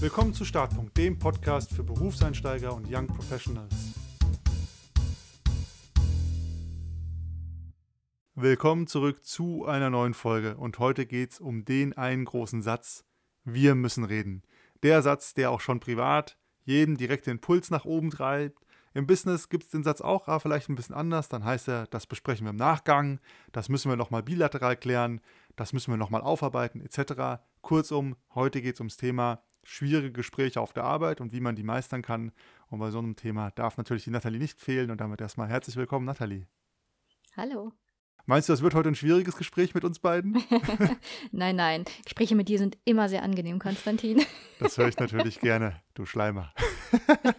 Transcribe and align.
Willkommen 0.00 0.32
zu 0.32 0.44
Startpunkt, 0.44 0.96
dem 0.96 1.18
Podcast 1.18 1.74
für 1.74 1.82
Berufseinsteiger 1.82 2.72
und 2.72 2.86
Young 2.88 3.08
Professionals. 3.08 3.74
Willkommen 8.36 8.86
zurück 8.86 9.24
zu 9.24 9.64
einer 9.66 9.90
neuen 9.90 10.14
Folge 10.14 10.56
und 10.56 10.78
heute 10.78 11.04
geht 11.04 11.32
es 11.32 11.40
um 11.40 11.64
den 11.64 11.98
einen 11.98 12.26
großen 12.26 12.62
Satz, 12.62 13.06
wir 13.42 13.74
müssen 13.74 14.04
reden. 14.04 14.44
Der 14.84 15.02
Satz, 15.02 15.34
der 15.34 15.50
auch 15.50 15.60
schon 15.60 15.80
privat 15.80 16.38
jedem 16.62 16.96
direkt 16.96 17.26
den 17.26 17.40
Puls 17.40 17.72
nach 17.72 17.84
oben 17.84 18.10
treibt. 18.10 18.64
Im 18.94 19.08
Business 19.08 19.48
gibt 19.48 19.64
es 19.64 19.70
den 19.70 19.82
Satz 19.82 20.00
auch, 20.00 20.28
aber 20.28 20.38
vielleicht 20.38 20.68
ein 20.68 20.76
bisschen 20.76 20.94
anders. 20.94 21.28
Dann 21.28 21.44
heißt 21.44 21.66
er, 21.66 21.88
das 21.88 22.06
besprechen 22.06 22.46
wir 22.46 22.50
im 22.50 22.56
Nachgang, 22.56 23.18
das 23.50 23.68
müssen 23.68 23.90
wir 23.90 23.96
nochmal 23.96 24.22
bilateral 24.22 24.76
klären, 24.76 25.20
das 25.56 25.72
müssen 25.72 25.92
wir 25.92 25.96
nochmal 25.96 26.20
aufarbeiten, 26.20 26.80
etc. 26.82 27.42
Kurzum, 27.62 28.14
heute 28.36 28.62
geht 28.62 28.74
es 28.74 28.80
ums 28.80 28.96
Thema 28.96 29.42
schwierige 29.68 30.12
Gespräche 30.12 30.60
auf 30.60 30.72
der 30.72 30.84
Arbeit 30.84 31.20
und 31.20 31.32
wie 31.32 31.40
man 31.40 31.54
die 31.54 31.62
meistern 31.62 32.02
kann. 32.02 32.32
Und 32.68 32.78
bei 32.78 32.90
so 32.90 32.98
einem 32.98 33.16
Thema 33.16 33.50
darf 33.50 33.76
natürlich 33.76 34.04
die 34.04 34.10
Nathalie 34.10 34.38
nicht 34.38 34.58
fehlen. 34.58 34.90
Und 34.90 35.00
damit 35.00 35.20
erstmal 35.20 35.48
herzlich 35.48 35.76
willkommen, 35.76 36.06
Nathalie. 36.06 36.46
Hallo. 37.36 37.72
Meinst 38.24 38.48
du, 38.48 38.52
das 38.52 38.62
wird 38.62 38.74
heute 38.74 38.88
ein 38.88 38.94
schwieriges 38.94 39.36
Gespräch 39.36 39.74
mit 39.74 39.84
uns 39.84 40.00
beiden? 40.00 40.42
nein, 41.32 41.56
nein. 41.56 41.84
Gespräche 42.04 42.34
mit 42.34 42.48
dir 42.48 42.58
sind 42.58 42.78
immer 42.84 43.08
sehr 43.08 43.22
angenehm, 43.22 43.58
Konstantin. 43.58 44.22
das 44.58 44.76
höre 44.76 44.88
ich 44.88 44.98
natürlich 44.98 45.40
gerne, 45.40 45.80
du 45.94 46.04
Schleimer. 46.04 46.52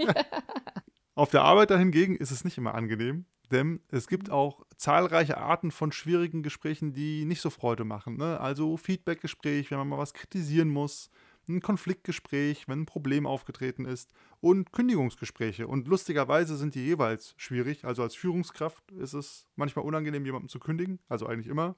Auf 1.16 1.30
der 1.32 1.42
Arbeit 1.42 1.72
dahingegen 1.72 2.16
ist 2.16 2.32
es 2.32 2.44
nicht 2.46 2.58
immer 2.58 2.76
angenehm, 2.76 3.26
denn 3.52 3.82
es 3.90 4.08
gibt 4.08 4.30
auch 4.30 4.66
zahlreiche 4.78 5.38
Arten 5.38 5.72
von 5.72 5.92
schwierigen 5.92 6.44
Gesprächen, 6.44 6.94
die 6.94 7.26
nicht 7.26 7.42
so 7.42 7.50
Freude 7.50 7.84
machen. 7.84 8.18
Ne? 8.18 8.40
Also 8.40 8.78
Feedbackgespräch, 8.78 9.70
wenn 9.70 9.80
man 9.80 9.90
mal 9.90 9.98
was 9.98 10.14
kritisieren 10.14 10.70
muss, 10.70 11.12
ein 11.50 11.62
Konfliktgespräch, 11.62 12.68
wenn 12.68 12.82
ein 12.82 12.86
Problem 12.86 13.26
aufgetreten 13.26 13.86
ist 13.86 14.14
und 14.40 14.72
Kündigungsgespräche. 14.72 15.68
Und 15.68 15.88
lustigerweise 15.88 16.56
sind 16.56 16.76
die 16.76 16.86
jeweils 16.86 17.34
schwierig. 17.38 17.86
Also 17.86 18.04
als 18.04 18.16
Führungskraft 18.16 18.92
ist 18.92 19.14
es 19.14 19.48
manchmal 19.56 19.86
unangenehm, 19.86 20.26
jemandem 20.26 20.50
zu 20.50 20.60
kündigen, 20.60 21.00
also 21.10 21.26
eigentlich 21.26 21.48
immer. 21.48 21.76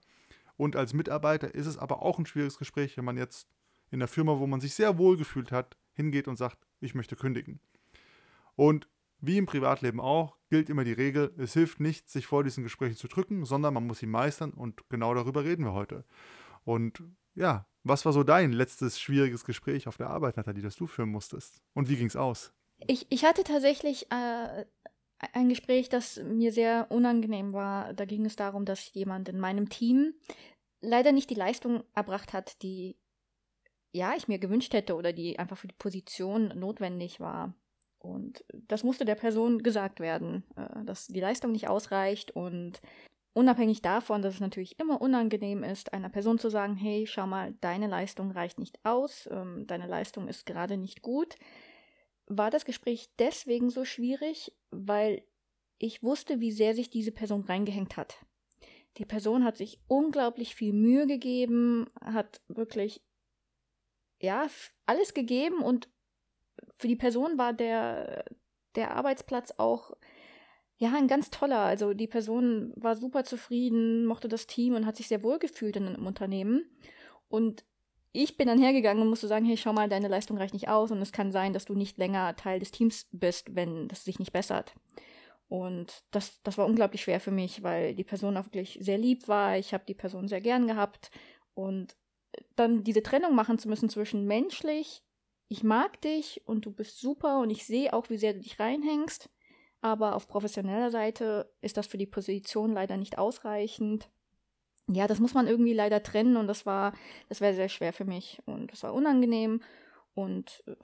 Und 0.58 0.76
als 0.76 0.94
Mitarbeiter 0.94 1.56
ist 1.56 1.66
es 1.66 1.78
aber 1.78 2.02
auch 2.02 2.20
ein 2.20 2.26
schwieriges 2.26 2.58
Gespräch, 2.58 2.98
wenn 2.98 3.06
man 3.06 3.18
jetzt 3.18 3.48
in 3.90 4.00
der 4.00 4.08
Firma, 4.08 4.40
wo 4.40 4.48
man 4.48 4.62
sich 4.62 4.76
sehr 4.76 4.98
wohl 4.98 5.18
gefühlt 5.18 5.52
hat, 5.52 5.78
hingeht 5.94 6.28
und 6.28 6.38
sagt, 6.38 6.58
ich 6.80 6.94
möchte 6.94 7.16
kündigen. 7.16 7.60
Und 8.56 8.88
wie 9.20 9.38
im 9.38 9.46
Privatleben 9.46 10.00
auch, 10.00 10.38
gilt 10.50 10.70
immer 10.70 10.84
die 10.84 10.94
Regel, 10.94 11.34
es 11.38 11.54
hilft 11.54 11.80
nicht, 11.80 12.10
sich 12.10 12.26
vor 12.26 12.44
diesen 12.44 12.64
Gesprächen 12.64 12.98
zu 12.98 13.08
drücken, 13.08 13.46
sondern 13.46 13.74
man 13.74 13.88
muss 13.88 14.00
sie 14.00 14.08
meistern 14.08 14.52
und 14.52 14.90
genau 14.90 15.14
darüber 15.14 15.44
reden 15.44 15.64
wir 15.64 15.74
heute. 15.74 16.06
Und 16.64 17.04
ja, 17.36 17.66
was 17.84 18.06
war 18.06 18.14
so 18.14 18.24
dein 18.24 18.52
letztes 18.52 19.00
schwieriges 19.00 19.46
Gespräch 19.46 19.88
auf 19.88 19.98
der 19.98 20.10
Arbeit, 20.10 20.38
Nathalie, 20.38 20.62
das 20.62 20.76
du 20.76 20.88
führen 20.88 21.10
musstest? 21.10 21.62
Und 21.74 21.90
wie 21.90 21.96
ging 21.96 22.08
es 22.08 22.16
aus? 22.16 22.54
Ich, 22.88 23.08
ich 23.10 23.26
hatte 23.26 23.44
tatsächlich 23.44 24.12
äh, 24.12 24.66
ein 25.34 25.50
Gespräch, 25.50 25.90
das 25.90 26.22
mir 26.24 26.52
sehr 26.52 26.88
unangenehm 26.90 27.54
war. 27.54 27.94
Da 27.94 28.06
ging 28.06 28.26
es 28.26 28.36
darum, 28.36 28.66
dass 28.66 28.94
jemand 28.94 29.30
in 29.30 29.40
meinem 29.40 29.70
Team 29.70 30.14
leider 30.82 31.12
nicht 31.12 31.30
die 31.30 31.36
Leistung 31.36 31.84
erbracht 31.94 32.34
hat, 32.34 32.62
die 32.64 32.98
ja, 33.94 34.14
ich 34.16 34.28
mir 34.28 34.40
gewünscht 34.40 34.74
hätte 34.74 34.96
oder 34.96 35.14
die 35.14 35.38
einfach 35.38 35.58
für 35.58 35.68
die 35.68 35.76
Position 35.78 36.48
notwendig 36.58 37.20
war. 37.20 37.54
Und 38.00 38.44
das 38.54 38.84
musste 38.84 39.06
der 39.06 39.16
Person 39.16 39.62
gesagt 39.62 40.00
werden, 40.00 40.44
äh, 40.56 40.86
dass 40.86 41.08
die 41.08 41.20
Leistung 41.20 41.52
nicht 41.52 41.68
ausreicht 41.68 42.32
und 42.32 42.82
Unabhängig 43.34 43.82
davon, 43.82 44.22
dass 44.22 44.36
es 44.36 44.40
natürlich 44.42 44.78
immer 44.80 45.02
unangenehm 45.02 45.64
ist, 45.64 45.94
einer 45.94 46.10
Person 46.10 46.38
zu 46.38 46.50
sagen, 46.50 46.76
hey, 46.76 47.08
schau 47.08 47.28
mal, 47.28 47.54
deine 47.62 47.88
Leistung 47.88 48.32
reicht 48.32 48.60
nicht 48.60 48.84
aus, 48.84 49.30
ähm, 49.32 49.66
deine 49.68 49.88
Leistung 49.88 50.28
ist 50.28 50.46
gerade 50.46 50.76
nicht 50.78 51.02
gut, 51.02 51.38
war 52.26 52.50
das 52.50 52.66
Gespräch 52.66 53.10
deswegen 53.20 53.70
so 53.70 53.86
schwierig, 53.86 54.54
weil 54.70 55.24
ich 55.78 56.04
wusste, 56.04 56.42
wie 56.42 56.52
sehr 56.52 56.76
sich 56.76 56.90
diese 56.90 57.12
Person 57.12 57.44
reingehängt 57.44 57.96
hat. 57.96 58.18
Die 58.98 59.06
Person 59.06 59.46
hat 59.46 59.56
sich 59.56 59.80
unglaublich 59.88 60.54
viel 60.54 60.74
Mühe 60.74 61.08
gegeben, 61.08 61.88
hat 62.02 62.42
wirklich, 62.50 63.02
ja, 64.20 64.48
alles 64.86 65.14
gegeben 65.14 65.62
und 65.64 65.90
für 66.78 66.90
die 66.90 66.98
Person 66.98 67.38
war 67.38 67.54
der, 67.54 68.26
der 68.76 68.96
Arbeitsplatz 68.96 69.54
auch 69.58 69.94
ja, 70.82 70.96
ein 70.96 71.08
ganz 71.08 71.30
toller. 71.30 71.60
Also 71.60 71.94
die 71.94 72.08
Person 72.08 72.74
war 72.76 72.96
super 72.96 73.24
zufrieden, 73.24 74.04
mochte 74.06 74.28
das 74.28 74.48
Team 74.48 74.74
und 74.74 74.88
hat 74.88 74.96
sich 74.98 75.08
sehr 75.08 75.22
wohl 75.22 75.38
gefühlt 75.38 75.76
in 75.76 75.86
einem 75.88 76.08
Unternehmen. 76.08 76.66
Und 77.28 77.64
ich 78.14 78.36
bin 78.36 78.48
dann 78.48 78.60
hergegangen 78.60 79.04
und 79.04 79.10
musste 79.10 79.28
sagen, 79.28 79.46
hey, 79.46 79.58
schau 79.58 79.74
mal, 79.74 79.90
deine 79.90 80.08
Leistung 80.08 80.40
reicht 80.40 80.56
nicht 80.56 80.70
aus 80.70 80.90
und 80.90 81.00
es 81.00 81.12
kann 81.12 81.32
sein, 81.32 81.54
dass 81.54 81.66
du 81.66 81.76
nicht 81.76 82.00
länger 82.00 82.36
Teil 82.36 82.60
des 82.60 82.72
Teams 82.72 83.08
bist, 83.12 83.56
wenn 83.56 83.90
das 83.90 84.06
sich 84.06 84.18
nicht 84.18 84.34
bessert. 84.34 84.74
Und 85.48 86.04
das, 86.10 86.42
das 86.42 86.58
war 86.58 86.66
unglaublich 86.66 87.04
schwer 87.04 87.20
für 87.20 87.30
mich, 87.30 87.62
weil 87.62 87.94
die 87.94 88.04
Person 88.04 88.36
auch 88.36 88.46
wirklich 88.46 88.80
sehr 88.82 88.98
lieb 88.98 89.28
war. 89.28 89.60
Ich 89.60 89.76
habe 89.76 89.84
die 89.88 89.94
Person 89.94 90.28
sehr 90.28 90.42
gern 90.42 90.66
gehabt. 90.66 91.12
Und 91.54 91.96
dann 92.56 92.84
diese 92.84 93.04
Trennung 93.04 93.36
machen 93.36 93.60
zu 93.60 93.70
müssen 93.70 93.88
zwischen 93.88 94.26
menschlich, 94.26 95.04
ich 95.48 95.62
mag 95.64 96.02
dich 96.02 96.42
und 96.48 96.66
du 96.66 96.72
bist 96.72 97.00
super 97.00 97.40
und 97.40 97.52
ich 97.52 97.68
sehe 97.68 97.94
auch, 97.94 98.10
wie 98.10 98.18
sehr 98.18 98.34
du 98.34 98.40
dich 98.40 98.60
reinhängst 98.60 99.30
aber 99.82 100.16
auf 100.16 100.28
professioneller 100.28 100.92
Seite 100.92 101.52
ist 101.62 101.78
das 101.78 101.88
für 101.88 101.98
die 101.98 102.06
Position 102.06 102.74
leider 102.74 102.98
nicht 102.98 103.18
ausreichend. 103.18 104.10
Ja, 104.88 105.08
das 105.08 105.20
muss 105.20 105.34
man 105.34 105.48
irgendwie 105.48 105.74
leider 105.74 106.04
trennen 106.04 106.38
und 106.38 106.48
das 106.48 106.66
war, 106.66 106.94
das 107.30 107.42
wäre 107.42 107.54
sehr 107.54 107.70
schwer 107.70 107.94
für 107.94 108.06
mich 108.06 108.42
und 108.46 108.72
das 108.72 108.84
war 108.84 108.94
unangenehm 108.94 109.62
und 110.14 110.64
äh, 110.68 110.76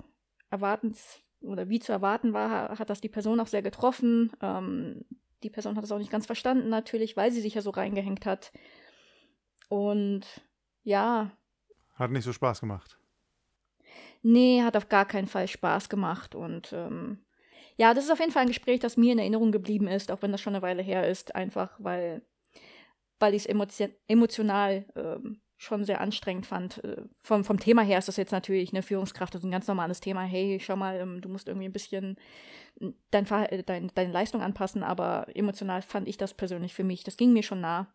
erwartens 0.49 1.21
oder 1.41 1.69
wie 1.69 1.79
zu 1.79 1.91
erwarten 1.91 2.33
war, 2.33 2.79
hat 2.79 2.89
das 2.89 3.01
die 3.01 3.09
Person 3.09 3.39
auch 3.39 3.47
sehr 3.47 3.61
getroffen. 3.61 4.31
Ähm, 4.41 5.05
die 5.43 5.49
Person 5.49 5.77
hat 5.77 5.83
es 5.83 5.91
auch 5.91 5.99
nicht 5.99 6.11
ganz 6.11 6.25
verstanden 6.25 6.69
natürlich, 6.69 7.15
weil 7.15 7.31
sie 7.31 7.41
sich 7.41 7.53
ja 7.53 7.61
so 7.61 7.69
reingehängt 7.69 8.25
hat. 8.25 8.51
Und 9.69 10.25
ja. 10.83 11.31
Hat 11.95 12.11
nicht 12.11 12.23
so 12.23 12.33
Spaß 12.33 12.59
gemacht. 12.59 12.97
Nee, 14.23 14.63
hat 14.63 14.75
auf 14.75 14.89
gar 14.89 15.05
keinen 15.05 15.27
Fall 15.27 15.47
Spaß 15.47 15.89
gemacht 15.89 16.33
und 16.33 16.73
ähm, 16.73 17.19
ja, 17.77 17.93
das 17.93 18.05
ist 18.05 18.11
auf 18.11 18.19
jeden 18.19 18.31
Fall 18.31 18.43
ein 18.43 18.47
Gespräch, 18.47 18.79
das 18.79 18.97
mir 18.97 19.13
in 19.13 19.19
Erinnerung 19.19 19.51
geblieben 19.51 19.87
ist, 19.87 20.11
auch 20.11 20.21
wenn 20.21 20.31
das 20.31 20.41
schon 20.41 20.55
eine 20.55 20.63
Weile 20.63 20.81
her 20.81 21.07
ist, 21.07 21.35
einfach 21.35 21.71
weil, 21.79 22.23
weil 23.19 23.33
ich 23.33 23.47
es 23.47 23.89
emotional 24.07 24.85
ähm, 24.95 25.41
schon 25.57 25.85
sehr 25.85 26.01
anstrengend 26.01 26.45
fand. 26.45 26.83
Äh, 26.83 27.03
vom, 27.21 27.43
vom 27.43 27.59
Thema 27.59 27.83
her 27.83 27.99
ist 27.99 28.07
das 28.07 28.17
jetzt 28.17 28.31
natürlich 28.31 28.71
eine 28.71 28.83
Führungskraft, 28.83 29.33
das 29.33 29.41
ist 29.41 29.45
ein 29.45 29.51
ganz 29.51 29.67
normales 29.67 29.99
Thema. 29.99 30.21
Hey, 30.23 30.59
schau 30.59 30.75
mal, 30.75 30.97
ähm, 30.97 31.21
du 31.21 31.29
musst 31.29 31.47
irgendwie 31.47 31.67
ein 31.67 31.73
bisschen 31.73 32.17
dein, 33.11 33.25
äh, 33.25 33.63
dein, 33.63 33.91
deine 33.93 34.11
Leistung 34.11 34.41
anpassen, 34.41 34.83
aber 34.83 35.27
emotional 35.35 35.81
fand 35.81 36.07
ich 36.07 36.17
das 36.17 36.33
persönlich 36.33 36.73
für 36.73 36.83
mich. 36.83 37.03
Das 37.03 37.17
ging 37.17 37.33
mir 37.33 37.43
schon 37.43 37.61
nah. 37.61 37.93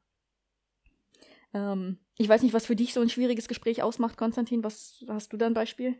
Ähm, 1.55 1.99
ich 2.19 2.29
weiß 2.29 2.43
nicht, 2.43 2.55
was 2.55 2.67
für 2.67 2.77
dich 2.77 2.93
so 2.93 3.01
ein 3.01 3.11
schwieriges 3.11 3.49
Gespräch 3.49 3.83
ausmacht, 3.83 4.17
Konstantin. 4.17 4.65
Was 4.65 5.05
hast 5.09 5.33
du 5.33 5.37
da 5.37 5.47
ein 5.47 5.55
Beispiel? 5.55 5.97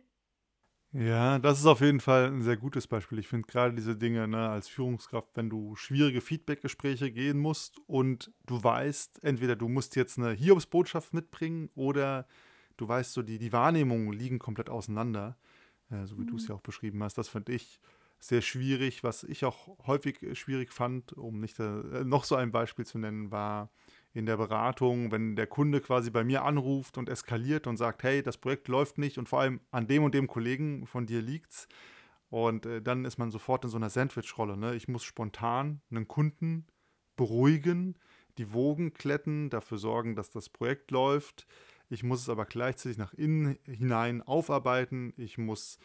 Ja, 0.95 1.39
das 1.39 1.59
ist 1.59 1.65
auf 1.65 1.81
jeden 1.81 1.99
Fall 1.99 2.27
ein 2.27 2.43
sehr 2.43 2.55
gutes 2.55 2.85
Beispiel. 2.85 3.17
Ich 3.17 3.27
finde 3.27 3.47
gerade 3.47 3.73
diese 3.73 3.95
Dinge, 3.95 4.27
ne, 4.27 4.49
als 4.49 4.67
Führungskraft, 4.67 5.29
wenn 5.33 5.49
du 5.49 5.75
schwierige 5.75 6.21
Feedbackgespräche 6.21 7.11
gehen 7.11 7.39
musst 7.39 7.79
und 7.87 8.31
du 8.45 8.63
weißt, 8.63 9.23
entweder 9.23 9.55
du 9.55 9.67
musst 9.69 9.95
jetzt 9.95 10.19
eine 10.19 10.33
Hiobsbotschaft 10.33 11.11
mitbringen 11.15 11.71
oder 11.73 12.27
du 12.77 12.87
weißt 12.87 13.11
so, 13.13 13.23
die, 13.23 13.39
die 13.39 13.51
Wahrnehmungen 13.51 14.13
liegen 14.13 14.37
komplett 14.37 14.69
auseinander, 14.69 15.35
äh, 15.89 16.05
so 16.05 16.19
wie 16.19 16.25
du 16.27 16.35
es 16.35 16.43
mhm. 16.43 16.49
ja 16.49 16.55
auch 16.55 16.61
beschrieben 16.61 17.01
hast. 17.01 17.17
Das 17.17 17.27
finde 17.27 17.53
ich 17.53 17.79
sehr 18.19 18.41
schwierig. 18.43 19.03
Was 19.03 19.23
ich 19.23 19.45
auch 19.45 19.75
häufig 19.87 20.19
schwierig 20.37 20.71
fand, 20.71 21.13
um 21.13 21.39
nicht 21.39 21.59
äh, 21.59 22.03
noch 22.03 22.23
so 22.23 22.35
ein 22.35 22.51
Beispiel 22.51 22.85
zu 22.85 22.99
nennen, 22.99 23.31
war 23.31 23.71
in 24.13 24.25
der 24.25 24.37
Beratung, 24.37 25.11
wenn 25.11 25.35
der 25.35 25.47
Kunde 25.47 25.81
quasi 25.81 26.11
bei 26.11 26.23
mir 26.23 26.43
anruft 26.43 26.97
und 26.97 27.09
eskaliert 27.09 27.65
und 27.65 27.77
sagt, 27.77 28.03
hey, 28.03 28.21
das 28.21 28.37
Projekt 28.37 28.67
läuft 28.67 28.97
nicht 28.97 29.17
und 29.17 29.27
vor 29.27 29.41
allem 29.41 29.59
an 29.71 29.87
dem 29.87 30.03
und 30.03 30.13
dem 30.13 30.27
Kollegen 30.27 30.85
von 30.85 31.07
dir 31.07 31.21
liegt's. 31.21 31.67
Und 32.29 32.65
äh, 32.65 32.81
dann 32.81 33.05
ist 33.05 33.17
man 33.17 33.31
sofort 33.31 33.63
in 33.63 33.69
so 33.69 33.77
einer 33.77 33.89
Sandwich-Rolle. 33.89 34.57
Ne? 34.57 34.75
Ich 34.75 34.87
muss 34.87 35.03
spontan 35.03 35.81
einen 35.89 36.07
Kunden 36.07 36.67
beruhigen, 37.15 37.97
die 38.37 38.53
Wogen 38.53 38.93
kletten, 38.93 39.49
dafür 39.49 39.77
sorgen, 39.77 40.15
dass 40.15 40.31
das 40.31 40.49
Projekt 40.49 40.91
läuft. 40.91 41.47
Ich 41.89 42.03
muss 42.03 42.21
es 42.21 42.29
aber 42.29 42.45
gleichzeitig 42.45 42.97
nach 42.97 43.13
innen 43.13 43.57
hinein 43.65 44.21
aufarbeiten. 44.21 45.13
Ich 45.17 45.37
muss 45.37 45.77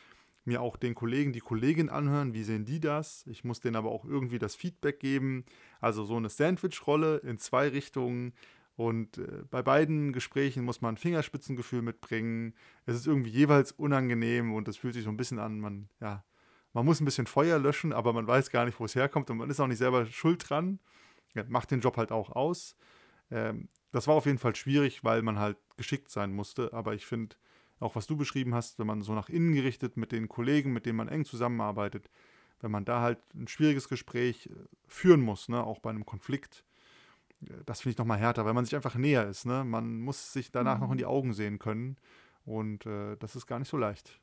mir 0.48 0.62
auch 0.62 0.76
den 0.76 0.94
Kollegen, 0.94 1.32
die 1.32 1.40
Kollegin 1.40 1.90
anhören, 1.90 2.34
wie 2.34 2.42
sehen 2.42 2.64
die 2.64 2.80
das. 2.80 3.24
Ich 3.28 3.44
muss 3.44 3.60
denen 3.60 3.76
aber 3.76 3.90
auch 3.90 4.04
irgendwie 4.04 4.38
das 4.38 4.56
Feedback 4.56 4.98
geben. 4.98 5.44
Also 5.80 6.04
so 6.04 6.16
eine 6.16 6.30
Sandwich-Rolle 6.30 7.18
in 7.18 7.38
zwei 7.38 7.68
Richtungen. 7.68 8.32
Und 8.74 9.18
äh, 9.18 9.42
bei 9.50 9.62
beiden 9.62 10.12
Gesprächen 10.12 10.64
muss 10.64 10.80
man 10.80 10.94
ein 10.94 10.98
Fingerspitzengefühl 10.98 11.82
mitbringen. 11.82 12.54
Es 12.86 12.96
ist 12.96 13.06
irgendwie 13.06 13.30
jeweils 13.30 13.72
unangenehm 13.72 14.54
und 14.54 14.66
es 14.68 14.76
fühlt 14.76 14.94
sich 14.94 15.04
so 15.04 15.10
ein 15.10 15.16
bisschen 15.16 15.38
an, 15.38 15.60
man, 15.60 15.88
ja, 16.00 16.24
man 16.72 16.84
muss 16.84 17.00
ein 17.00 17.04
bisschen 17.04 17.26
Feuer 17.26 17.58
löschen, 17.58 17.92
aber 17.92 18.12
man 18.12 18.26
weiß 18.26 18.50
gar 18.50 18.64
nicht, 18.64 18.78
wo 18.80 18.84
es 18.84 18.94
herkommt 18.94 19.30
und 19.30 19.36
man 19.36 19.50
ist 19.50 19.60
auch 19.60 19.66
nicht 19.66 19.78
selber 19.78 20.06
schuld 20.06 20.48
dran. 20.48 20.78
Ja, 21.34 21.44
macht 21.48 21.70
den 21.70 21.80
Job 21.80 21.96
halt 21.96 22.12
auch 22.12 22.30
aus. 22.30 22.76
Ähm, 23.30 23.68
das 23.90 24.06
war 24.06 24.14
auf 24.14 24.26
jeden 24.26 24.38
Fall 24.38 24.54
schwierig, 24.54 25.04
weil 25.04 25.22
man 25.22 25.38
halt 25.38 25.56
geschickt 25.76 26.10
sein 26.10 26.32
musste, 26.32 26.72
aber 26.72 26.94
ich 26.94 27.04
finde, 27.04 27.36
auch 27.80 27.96
was 27.96 28.06
du 28.06 28.16
beschrieben 28.16 28.54
hast, 28.54 28.78
wenn 28.78 28.86
man 28.86 29.02
so 29.02 29.14
nach 29.14 29.28
innen 29.28 29.52
gerichtet 29.52 29.96
mit 29.96 30.12
den 30.12 30.28
Kollegen, 30.28 30.72
mit 30.72 30.86
denen 30.86 30.96
man 30.96 31.08
eng 31.08 31.24
zusammenarbeitet, 31.24 32.10
wenn 32.60 32.70
man 32.70 32.84
da 32.84 33.00
halt 33.00 33.18
ein 33.34 33.48
schwieriges 33.48 33.88
Gespräch 33.88 34.46
äh, 34.46 34.54
führen 34.86 35.20
muss, 35.20 35.48
ne, 35.48 35.62
auch 35.64 35.78
bei 35.78 35.90
einem 35.90 36.06
Konflikt, 36.06 36.64
äh, 37.42 37.64
das 37.66 37.80
finde 37.80 37.92
ich 37.92 37.98
nochmal 37.98 38.18
härter, 38.18 38.44
weil 38.44 38.54
man 38.54 38.64
sich 38.64 38.74
einfach 38.74 38.96
näher 38.96 39.26
ist. 39.26 39.46
Ne? 39.46 39.64
Man 39.64 40.00
muss 40.00 40.32
sich 40.32 40.50
danach 40.50 40.76
mhm. 40.76 40.84
noch 40.84 40.92
in 40.92 40.98
die 40.98 41.06
Augen 41.06 41.32
sehen 41.32 41.58
können 41.58 41.96
und 42.44 42.86
äh, 42.86 43.16
das 43.16 43.36
ist 43.36 43.46
gar 43.46 43.58
nicht 43.58 43.68
so 43.68 43.76
leicht. 43.76 44.20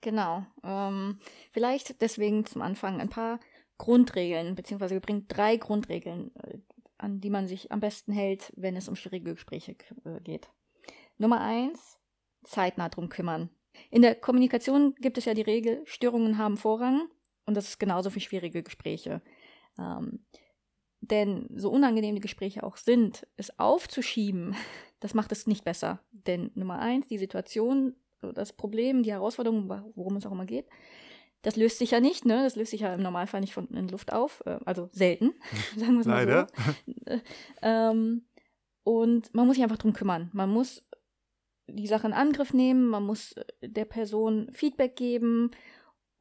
Genau. 0.00 0.46
Ähm, 0.62 1.18
vielleicht 1.52 2.00
deswegen 2.00 2.44
zum 2.44 2.62
Anfang 2.62 3.00
ein 3.00 3.08
paar 3.08 3.40
Grundregeln, 3.78 4.54
beziehungsweise 4.54 4.94
wir 4.94 5.00
bringen 5.00 5.26
drei 5.28 5.56
Grundregeln, 5.56 6.34
äh, 6.36 6.58
an 6.98 7.20
die 7.20 7.30
man 7.30 7.46
sich 7.46 7.72
am 7.72 7.80
besten 7.80 8.12
hält, 8.12 8.52
wenn 8.56 8.76
es 8.76 8.88
um 8.88 8.96
schwierige 8.96 9.34
Gespräche 9.34 9.76
geht. 10.24 10.48
Nummer 11.18 11.40
eins, 11.40 11.98
zeitnah 12.44 12.88
drum 12.88 13.08
kümmern. 13.08 13.50
In 13.90 14.02
der 14.02 14.14
Kommunikation 14.14 14.94
gibt 14.96 15.18
es 15.18 15.24
ja 15.24 15.34
die 15.34 15.42
Regel, 15.42 15.82
Störungen 15.84 16.38
haben 16.38 16.56
Vorrang 16.56 17.08
und 17.44 17.56
das 17.56 17.68
ist 17.68 17.78
genauso 17.78 18.10
für 18.10 18.20
schwierige 18.20 18.62
Gespräche. 18.62 19.22
Ähm, 19.78 20.20
denn 21.00 21.48
so 21.54 21.70
unangenehm 21.70 22.14
die 22.14 22.20
Gespräche 22.20 22.62
auch 22.62 22.76
sind, 22.76 23.26
es 23.36 23.58
aufzuschieben, 23.58 24.56
das 25.00 25.14
macht 25.14 25.32
es 25.32 25.46
nicht 25.46 25.64
besser. 25.64 26.00
Denn 26.12 26.50
Nummer 26.54 26.78
eins, 26.78 27.06
die 27.08 27.18
Situation, 27.18 27.94
das 28.34 28.52
Problem, 28.52 29.02
die 29.02 29.12
Herausforderung, 29.12 29.68
worum 29.94 30.16
es 30.16 30.26
auch 30.26 30.32
immer 30.32 30.46
geht, 30.46 30.66
das 31.42 31.54
löst 31.54 31.78
sich 31.78 31.92
ja 31.92 32.00
nicht, 32.00 32.24
ne? 32.24 32.42
Das 32.42 32.56
löst 32.56 32.72
sich 32.72 32.80
ja 32.80 32.92
im 32.92 33.02
Normalfall 33.02 33.40
nicht 33.40 33.54
von 33.54 33.68
in 33.68 33.86
Luft 33.88 34.12
auf, 34.12 34.42
äh, 34.46 34.58
also 34.64 34.88
selten, 34.90 35.32
sagen 35.76 35.92
wir 35.92 36.00
es 36.00 36.06
mal 36.06 36.24
Leider. 36.24 36.48
so. 37.06 37.20
ähm, 37.62 38.26
und 38.82 39.32
man 39.34 39.46
muss 39.46 39.54
sich 39.56 39.62
einfach 39.62 39.78
drum 39.78 39.92
kümmern. 39.92 40.30
Man 40.32 40.50
muss 40.50 40.84
die 41.68 41.86
Sache 41.86 42.06
in 42.06 42.12
Angriff 42.12 42.52
nehmen, 42.52 42.86
man 42.86 43.04
muss 43.04 43.32
äh, 43.32 43.44
der 43.62 43.84
Person 43.84 44.48
Feedback 44.52 44.96
geben, 44.96 45.50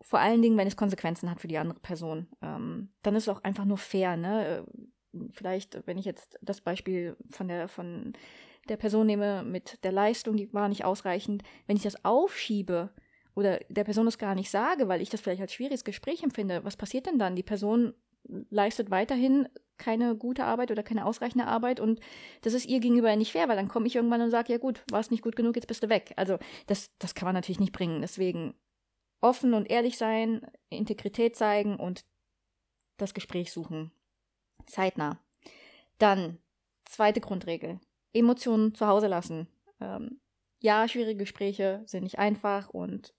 vor 0.02 0.20
allen 0.20 0.42
Dingen, 0.42 0.58
wenn 0.58 0.68
es 0.68 0.78
Konsequenzen 0.78 1.30
hat 1.30 1.42
für 1.42 1.48
die 1.48 1.58
andere 1.58 1.80
Person. 1.80 2.28
Ähm, 2.42 2.90
dann 3.02 3.16
ist 3.16 3.24
es 3.24 3.30
auch 3.30 3.44
einfach 3.44 3.66
nur 3.66 3.78
fair, 3.78 4.18
ne? 4.18 4.48
Äh, 4.48 5.20
vielleicht, 5.32 5.88
wenn 5.88 5.98
ich 5.98 6.06
jetzt 6.06 6.38
das 6.42 6.62
Beispiel 6.62 7.16
von 7.30 7.48
der, 7.48 7.68
von 7.68 8.14
der 8.68 8.78
Person 8.78 9.08
nehme 9.08 9.44
mit 9.44 9.84
der 9.84 9.92
Leistung, 9.92 10.36
die 10.36 10.52
war 10.54 10.68
nicht 10.70 10.84
ausreichend, 10.84 11.44
wenn 11.68 11.78
ich 11.78 11.84
das 11.84 12.04
aufschiebe 12.04 12.90
oder 13.34 13.60
der 13.70 13.84
Person 13.84 14.06
das 14.06 14.18
gar 14.18 14.36
nicht 14.36 14.50
sage, 14.50 14.88
weil 14.88 15.02
ich 15.02 15.10
das 15.10 15.22
vielleicht 15.22 15.42
als 15.42 15.54
schwieriges 15.54 15.84
Gespräch 15.84 16.24
empfinde, 16.24 16.64
was 16.64 16.78
passiert 16.78 17.06
denn 17.06 17.20
dann? 17.20 17.36
Die 17.36 17.44
Person 17.44 17.94
leistet 18.50 18.90
weiterhin 18.92 19.48
keine 19.78 20.16
gute 20.16 20.46
Arbeit 20.46 20.72
oder 20.72 20.84
keine 20.84 21.06
ausreichende 21.06 21.48
Arbeit 21.48 21.80
und 21.80 22.00
das 22.42 22.54
ist 22.54 22.66
ihr 22.66 22.80
gegenüber 22.80 23.16
nicht 23.16 23.32
fair, 23.32 23.48
weil 23.48 23.56
dann 23.56 23.68
komme 23.68 23.88
ich 23.88 23.96
irgendwann 23.96 24.22
und 24.22 24.32
sage, 24.32 24.52
ja 24.52 24.58
gut, 24.58 24.84
war 24.90 25.00
es 25.00 25.12
nicht 25.12 25.24
gut 25.24 25.36
genug, 25.36 25.56
jetzt 25.56 25.68
bist 25.68 25.84
du 25.84 25.90
weg. 25.90 26.14
Also 26.16 26.38
das, 26.68 26.92
das 27.00 27.16
kann 27.16 27.26
man 27.26 27.36
natürlich 27.36 27.60
nicht 27.60 27.74
bringen. 27.74 28.02
Deswegen 28.02 28.56
offen 29.22 29.54
und 29.54 29.70
ehrlich 29.70 29.98
sein, 29.98 30.46
Integrität 30.70 31.36
zeigen 31.36 31.78
und 31.78 32.06
das 32.98 33.14
Gespräch 33.14 33.52
suchen. 33.52 33.92
Zeitnah. 34.68 35.20
Dann, 35.98 36.40
zweite 36.86 37.22
Grundregel. 37.22 37.80
Emotionen 38.14 38.74
zu 38.74 38.88
Hause 38.88 39.08
lassen. 39.08 39.48
Ähm, 39.82 40.20
ja, 40.62 40.88
schwierige 40.88 41.20
Gespräche 41.20 41.84
sind 41.86 42.04
nicht 42.04 42.20
einfach 42.20 42.70
und 42.70 43.14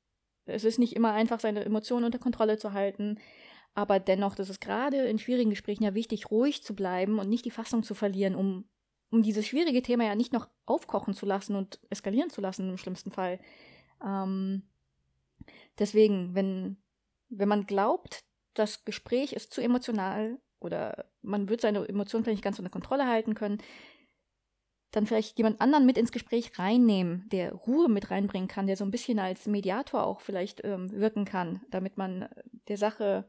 es 0.47 0.65
ist 0.65 0.79
nicht 0.79 0.95
immer 0.95 1.13
einfach, 1.13 1.41
seine 1.41 1.65
Emotionen 1.65 2.05
unter 2.05 2.19
Kontrolle 2.19 2.57
zu 2.57 2.73
halten. 2.73 3.19
Aber 3.77 4.01
dennoch, 4.01 4.35
das 4.35 4.49
ist 4.49 4.63
gerade 4.63 4.97
in 5.07 5.19
schwierigen 5.19 5.51
Gesprächen 5.51 5.85
ja 5.85 5.95
wichtig, 5.95 6.31
ruhig 6.31 6.63
zu 6.63 6.75
bleiben 6.75 7.19
und 7.19 7.29
nicht 7.29 7.45
die 7.45 7.51
Fassung 7.51 7.83
zu 7.83 7.95
verlieren, 7.95 8.35
um, 8.35 8.65
um 9.11 9.23
dieses 9.23 9.47
schwierige 9.47 9.83
Thema 9.83 10.05
ja 10.05 10.15
nicht 10.15 10.33
noch 10.33 10.49
aufkochen 10.65 11.13
zu 11.13 11.27
lassen 11.27 11.55
und 11.55 11.79
eskalieren 11.91 12.31
zu 12.31 12.41
lassen 12.41 12.71
im 12.71 12.79
schlimmsten 12.79 13.11
Fall. 13.11 13.39
Ähm, 14.03 14.63
deswegen, 15.79 16.35
wenn, 16.35 16.79
wenn 17.29 17.51
man 17.51 17.67
glaubt, 17.67 18.25
das 18.55 18.87
Gespräch 18.87 19.35
ist 19.35 19.53
zu 19.53 19.61
emotional 19.61 20.39
oder 20.59 21.05
man 21.21 21.51
wird 21.51 21.61
seine 21.61 21.87
Emotionen 21.87 22.25
vielleicht 22.25 22.39
nicht 22.39 22.45
ganz 22.45 22.59
unter 22.59 22.71
Kontrolle 22.71 23.07
halten 23.07 23.35
können, 23.35 23.59
dann 24.91 25.05
vielleicht 25.05 25.37
jemand 25.37 25.61
anderen 25.61 25.85
mit 25.85 25.99
ins 25.99 26.13
Gespräch 26.13 26.59
reinnehmen, 26.59 27.29
der 27.31 27.53
Ruhe 27.53 27.91
mit 27.91 28.11
reinbringen 28.11 28.49
kann, 28.49 28.67
der 28.67 28.79
so 28.79 28.85
ein 28.87 28.91
bisschen 28.91 29.19
als 29.19 29.47
Mediator 29.47 30.07
auch 30.07 30.23
vielleicht 30.23 30.65
ähm, 30.65 30.91
wirken 30.93 31.27
kann, 31.27 31.61
damit 31.69 31.99
man 31.99 32.31
der 32.69 32.79
Sache 32.79 33.29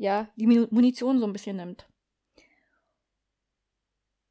ja 0.00 0.28
die 0.36 0.46
Munition 0.46 1.20
so 1.20 1.26
ein 1.26 1.32
bisschen 1.32 1.56
nimmt. 1.56 1.86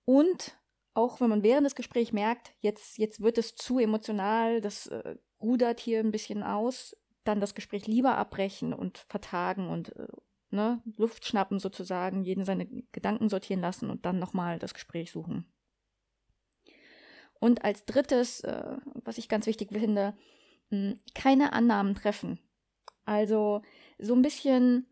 Und 0.04 0.58
auch 0.96 1.22
wenn 1.22 1.30
man 1.30 1.44
während 1.44 1.66
des 1.66 1.76
Gesprächs 1.76 2.12
merkt, 2.12 2.54
jetzt, 2.60 2.98
jetzt 2.98 3.22
wird 3.22 3.38
es 3.38 3.56
zu 3.56 3.78
emotional, 3.78 4.60
das 4.62 4.88
äh, 4.88 5.16
rudert 5.40 5.80
hier 5.80 6.00
ein 6.00 6.12
bisschen 6.12 6.42
aus, 6.42 6.98
dann 7.24 7.40
das 7.40 7.54
Gespräch 7.54 7.86
lieber 7.86 8.18
abbrechen 8.18 8.74
und 8.74 8.98
vertagen 9.10 9.70
und 9.70 9.96
äh, 9.96 10.08
ne, 10.50 10.82
Luft 10.98 11.26
schnappen 11.26 11.60
sozusagen, 11.60 12.24
jeden 12.24 12.46
seine 12.46 12.66
Gedanken 12.92 13.30
sortieren 13.30 13.62
lassen 13.62 13.92
und 13.92 14.06
dann 14.06 14.18
nochmal 14.18 14.58
das 14.58 14.74
Gespräch 14.74 15.12
suchen. 15.12 15.46
Und 17.40 17.64
als 17.64 17.86
drittes, 17.86 18.42
äh, 18.42 18.78
was 18.96 19.20
ich 19.20 19.30
ganz 19.30 19.46
wichtig 19.46 19.70
finde, 19.72 20.18
mh, 20.72 20.90
hm, 20.90 21.00
keine 21.14 21.54
Annahmen 21.54 21.94
treffen. 21.94 22.40
Also 23.06 23.62
so 24.00 24.16
ein 24.16 24.24
bisschen, 24.24 24.88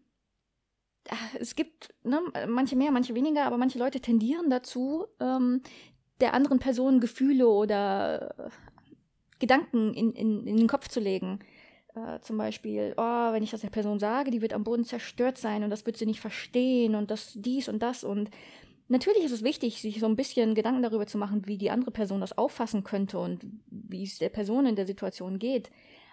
es 1.39 1.55
gibt 1.55 1.93
ne, 2.03 2.19
manche 2.47 2.75
mehr, 2.75 2.91
manche 2.91 3.15
weniger, 3.15 3.45
aber 3.45 3.57
manche 3.57 3.79
Leute 3.79 3.99
tendieren 3.99 4.49
dazu, 4.49 5.05
ähm, 5.19 5.61
der 6.19 6.33
anderen 6.33 6.59
Person 6.59 6.99
Gefühle 6.99 7.47
oder 7.47 8.35
äh, 8.37 8.49
Gedanken 9.39 9.93
in, 9.93 10.13
in, 10.13 10.47
in 10.47 10.57
den 10.57 10.67
Kopf 10.67 10.87
zu 10.87 10.99
legen. 10.99 11.39
Äh, 11.95 12.19
zum 12.21 12.37
Beispiel, 12.37 12.93
oh, 12.97 13.31
wenn 13.31 13.43
ich 13.43 13.51
das 13.51 13.61
der 13.61 13.69
Person 13.69 13.99
sage, 13.99 14.31
die 14.31 14.41
wird 14.41 14.53
am 14.53 14.63
Boden 14.63 14.83
zerstört 14.83 15.37
sein 15.37 15.63
und 15.63 15.69
das 15.69 15.85
wird 15.85 15.97
sie 15.97 16.05
nicht 16.05 16.21
verstehen 16.21 16.95
und 16.95 17.11
das 17.11 17.33
dies 17.35 17.69
und 17.69 17.81
das 17.81 18.03
und 18.03 18.29
Natürlich 18.89 19.23
ist 19.25 19.33
es 19.33 19.43
wichtig, 19.43 19.81
sich 19.81 19.99
so 19.99 20.05
ein 20.05 20.15
bisschen 20.15 20.55
Gedanken 20.55 20.81
darüber 20.81 21.05
zu 21.05 21.17
machen, 21.17 21.45
wie 21.45 21.57
die 21.57 21.71
andere 21.71 21.91
Person 21.91 22.21
das 22.21 22.37
auffassen 22.37 22.85
könnte 22.85 23.19
und 23.19 23.45
wie 23.69 24.03
es 24.03 24.17
der 24.17 24.29
Person 24.29 24.65
in 24.65 24.77
der 24.77 24.85
Situation 24.85 25.39
geht. 25.39 25.69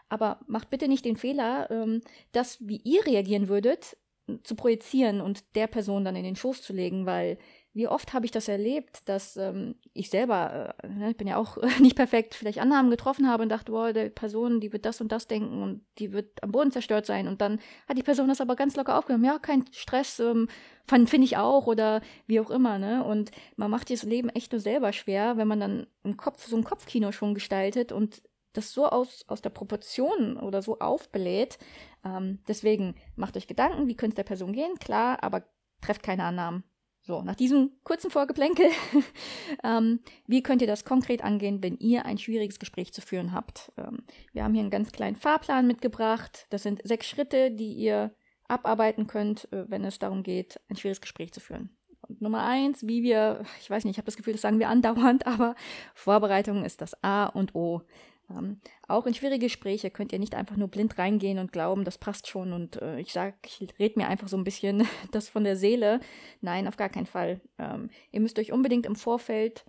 Aber 0.08 0.40
macht 0.48 0.70
bitte 0.70 0.88
nicht 0.88 1.04
den 1.04 1.16
Fehler, 1.16 1.70
ähm, 1.70 2.00
das, 2.32 2.58
wie 2.66 2.80
ihr 2.82 3.06
reagieren 3.06 3.48
würdet, 3.48 3.96
zu 4.42 4.54
projizieren 4.54 5.20
und 5.20 5.54
der 5.54 5.66
Person 5.66 6.04
dann 6.04 6.16
in 6.16 6.24
den 6.24 6.36
Schoß 6.36 6.62
zu 6.62 6.72
legen, 6.72 7.06
weil 7.06 7.38
wie 7.74 7.88
oft 7.88 8.12
habe 8.14 8.24
ich 8.24 8.30
das 8.30 8.46
erlebt, 8.46 9.08
dass 9.08 9.36
ähm, 9.36 9.74
ich 9.92 10.08
selber, 10.08 10.76
äh, 10.82 10.88
ne, 10.88 11.10
ich 11.10 11.16
bin 11.16 11.26
ja 11.26 11.36
auch 11.36 11.58
nicht 11.80 11.96
perfekt, 11.96 12.34
vielleicht 12.34 12.60
Annahmen 12.60 12.90
getroffen 12.90 13.28
habe 13.28 13.42
und 13.42 13.48
dachte, 13.48 13.72
boah, 13.72 13.92
der 13.92 14.10
Person, 14.10 14.60
die 14.60 14.72
wird 14.72 14.86
das 14.86 15.00
und 15.00 15.10
das 15.10 15.26
denken 15.26 15.60
und 15.60 15.84
die 15.98 16.12
wird 16.12 16.40
am 16.42 16.52
Boden 16.52 16.70
zerstört 16.70 17.04
sein. 17.04 17.26
Und 17.26 17.40
dann 17.40 17.58
hat 17.88 17.98
die 17.98 18.04
Person 18.04 18.28
das 18.28 18.40
aber 18.40 18.54
ganz 18.54 18.76
locker 18.76 18.96
aufgenommen. 18.96 19.24
Ja, 19.24 19.40
kein 19.40 19.64
Stress, 19.72 20.20
ähm, 20.20 20.48
finde 20.86 21.24
ich 21.24 21.36
auch 21.36 21.66
oder 21.66 22.00
wie 22.28 22.38
auch 22.38 22.50
immer. 22.50 22.78
Ne? 22.78 23.02
Und 23.02 23.32
man 23.56 23.72
macht 23.72 23.90
das 23.90 24.04
Leben 24.04 24.28
echt 24.28 24.52
nur 24.52 24.60
selber 24.60 24.92
schwer, 24.92 25.36
wenn 25.36 25.48
man 25.48 25.58
dann 25.58 25.86
im 26.04 26.16
Kopf 26.16 26.46
so 26.46 26.56
ein 26.56 26.64
Kopfkino 26.64 27.10
schon 27.10 27.34
gestaltet 27.34 27.90
und 27.90 28.22
das 28.52 28.72
so 28.72 28.86
aus, 28.86 29.24
aus 29.26 29.42
der 29.42 29.50
Proportion 29.50 30.36
oder 30.36 30.62
so 30.62 30.78
aufbläht. 30.78 31.58
Ähm, 32.04 32.40
deswegen 32.48 32.94
macht 33.16 33.36
euch 33.36 33.46
Gedanken, 33.46 33.86
wie 33.86 33.96
könnte 33.96 34.14
es 34.14 34.16
der 34.16 34.24
Person 34.24 34.52
gehen, 34.52 34.78
klar, 34.78 35.22
aber 35.22 35.44
trefft 35.80 36.02
keine 36.02 36.24
Annahmen. 36.24 36.64
So, 37.06 37.20
nach 37.20 37.34
diesem 37.34 37.70
kurzen 37.84 38.10
Vorgeplänkel, 38.10 38.66
ähm, 39.64 40.00
wie 40.26 40.42
könnt 40.42 40.62
ihr 40.62 40.68
das 40.68 40.86
konkret 40.86 41.22
angehen, 41.22 41.62
wenn 41.62 41.76
ihr 41.76 42.06
ein 42.06 42.16
schwieriges 42.16 42.58
Gespräch 42.58 42.94
zu 42.94 43.02
führen 43.02 43.32
habt? 43.32 43.72
Ähm, 43.76 44.04
wir 44.32 44.42
haben 44.42 44.54
hier 44.54 44.62
einen 44.62 44.70
ganz 44.70 44.90
kleinen 44.90 45.16
Fahrplan 45.16 45.66
mitgebracht. 45.66 46.46
Das 46.48 46.62
sind 46.62 46.80
sechs 46.82 47.06
Schritte, 47.06 47.50
die 47.50 47.74
ihr 47.74 48.14
abarbeiten 48.48 49.06
könnt, 49.06 49.52
äh, 49.52 49.68
wenn 49.68 49.84
es 49.84 49.98
darum 49.98 50.22
geht, 50.22 50.58
ein 50.70 50.76
schwieriges 50.76 51.02
Gespräch 51.02 51.32
zu 51.32 51.40
führen. 51.40 51.76
Und 52.08 52.22
Nummer 52.22 52.42
eins, 52.46 52.86
wie 52.86 53.02
wir, 53.02 53.42
ich 53.60 53.68
weiß 53.68 53.84
nicht, 53.84 53.92
ich 53.92 53.98
habe 53.98 54.06
das 54.06 54.16
Gefühl, 54.16 54.32
das 54.32 54.42
sagen 54.42 54.58
wir 54.58 54.70
andauernd, 54.70 55.26
aber 55.26 55.56
Vorbereitung 55.94 56.64
ist 56.64 56.80
das 56.80 57.02
A 57.02 57.26
und 57.26 57.54
O. 57.54 57.82
Ähm, 58.30 58.56
auch 58.88 59.06
in 59.06 59.14
schwierige 59.14 59.46
Gespräche 59.46 59.90
könnt 59.90 60.12
ihr 60.12 60.18
nicht 60.18 60.34
einfach 60.34 60.56
nur 60.56 60.68
blind 60.68 60.98
reingehen 60.98 61.38
und 61.38 61.52
glauben, 61.52 61.84
das 61.84 61.98
passt 61.98 62.26
schon 62.26 62.52
und 62.52 62.80
äh, 62.80 62.98
ich 62.98 63.12
sage, 63.12 63.34
ich 63.44 63.78
rede 63.78 63.98
mir 63.98 64.08
einfach 64.08 64.28
so 64.28 64.36
ein 64.36 64.44
bisschen 64.44 64.86
das 65.12 65.28
von 65.28 65.44
der 65.44 65.56
Seele. 65.56 66.00
Nein, 66.40 66.66
auf 66.66 66.76
gar 66.76 66.88
keinen 66.88 67.06
Fall. 67.06 67.40
Ähm, 67.58 67.90
ihr 68.12 68.20
müsst 68.20 68.38
euch 68.38 68.52
unbedingt 68.52 68.86
im 68.86 68.96
Vorfeld 68.96 69.64